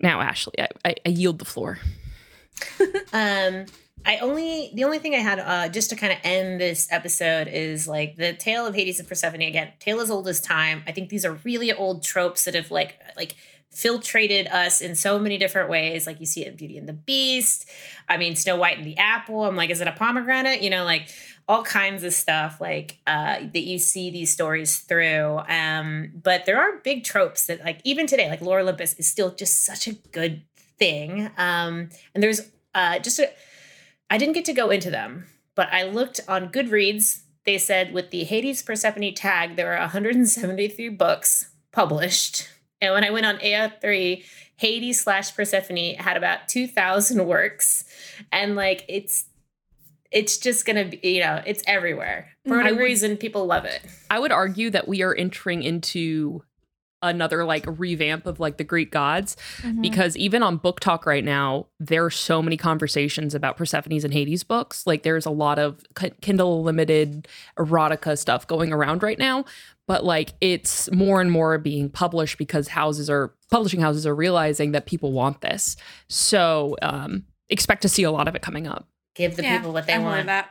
[0.01, 1.79] Now, Ashley, I, I, I yield the floor.
[3.13, 3.65] Um,
[4.05, 7.47] I only the only thing I had uh, just to kind of end this episode
[7.47, 9.71] is like the tale of Hades and Persephone again.
[9.79, 10.83] Tale as old as time.
[10.85, 13.35] I think these are really old tropes that have like like
[13.75, 16.07] filtrated us in so many different ways.
[16.07, 17.69] Like you see it in Beauty and the Beast.
[18.07, 19.43] I mean, Snow White and the Apple.
[19.43, 20.61] I'm like, is it a pomegranate?
[20.61, 21.09] You know, like
[21.47, 25.41] all kinds of stuff like uh, that you see these stories through.
[25.47, 29.35] Um, but there are big tropes that like even today, like Lore Olympus is still
[29.35, 30.41] just such a good
[30.79, 31.29] thing.
[31.37, 32.41] Um, and there's
[32.73, 33.29] uh, just a,
[34.09, 37.21] I didn't get to go into them, but I looked on Goodreads.
[37.45, 42.49] They said with the Hades Persephone tag, there are 173 books published.
[42.85, 44.23] And when I went on AO3,
[44.57, 47.85] Hades slash Persephone had about 2,000 works.
[48.31, 49.25] And like, it's,
[50.11, 52.29] it's just gonna be, you know, it's everywhere.
[52.45, 52.59] For mm-hmm.
[52.59, 53.81] I whatever reason, people love it.
[54.09, 56.43] I would argue that we are entering into
[57.07, 59.81] another like revamp of like the Greek gods Mm-hmm.
[59.81, 64.43] because even on BookTok right now there are so many conversations about persephone's and hades
[64.43, 67.27] books like there's a lot of K- kindle limited
[67.57, 69.45] erotica stuff going around right now
[69.87, 74.71] but like it's more and more being published because houses are publishing houses are realizing
[74.73, 75.75] that people want this
[76.07, 79.71] so um expect to see a lot of it coming up Give the Yeah, people
[79.71, 80.27] what they I'm aware of want.
[80.27, 80.49] That.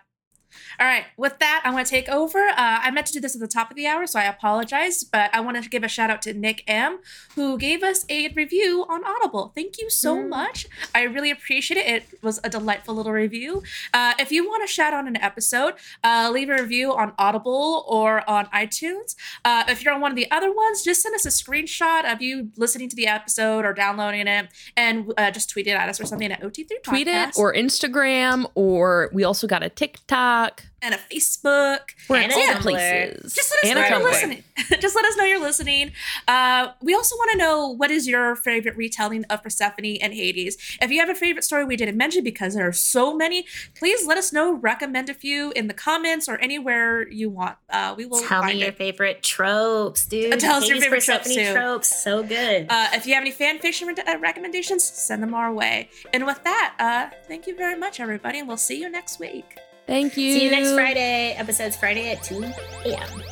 [0.81, 2.39] All right, with that, I want to take over.
[2.49, 5.05] Uh, I meant to do this at the top of the hour, so I apologize,
[5.05, 6.99] but I want to give a shout out to Nick M,
[7.35, 9.53] who gave us a review on Audible.
[9.55, 10.29] Thank you so Mm.
[10.29, 10.67] much.
[10.95, 11.87] I really appreciate it.
[12.13, 13.63] It was a delightful little review.
[13.93, 17.85] Uh, if you want to shout out an episode, uh, leave a review on Audible
[17.89, 19.15] or on iTunes.
[19.45, 22.21] Uh, if you're on one of the other ones, just send us a screenshot of
[22.23, 26.01] you listening to the episode or downloading it, and uh, just tweet it at us
[26.01, 27.39] or something at OT3 tweet it Podcast.
[27.39, 30.44] or instagram or we also got a tiktok
[30.83, 31.79] and a Facebook.
[32.11, 34.43] we're And in a all the places Just let us and know you're listening.
[34.81, 35.93] Just let us know you're listening.
[36.29, 40.57] Uh, we also want to know what is your favorite retelling of Persephone and Hades.
[40.83, 44.07] If you have a favorite story we didn't mention because there are so many, please
[44.07, 44.53] let us know.
[44.55, 47.57] Recommend a few in the comments or anywhere you want.
[47.71, 48.77] Uh, we will Tell find me your it.
[48.77, 50.35] favorite tropes, dude.
[50.35, 51.53] Uh, tell us your Hades favorite tropes, Persephone too.
[51.55, 52.03] tropes.
[52.05, 52.67] So good.
[52.69, 55.89] Uh, if you have any fan fiction re- uh, recommendations, send them our way.
[56.13, 59.57] And with that, uh, thank you very much, everybody, and we'll see you next week.
[59.87, 60.33] Thank you.
[60.33, 61.35] See you next Friday.
[61.37, 63.23] Episode's Friday at 2 a.m.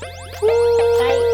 [0.40, 1.28] Bye.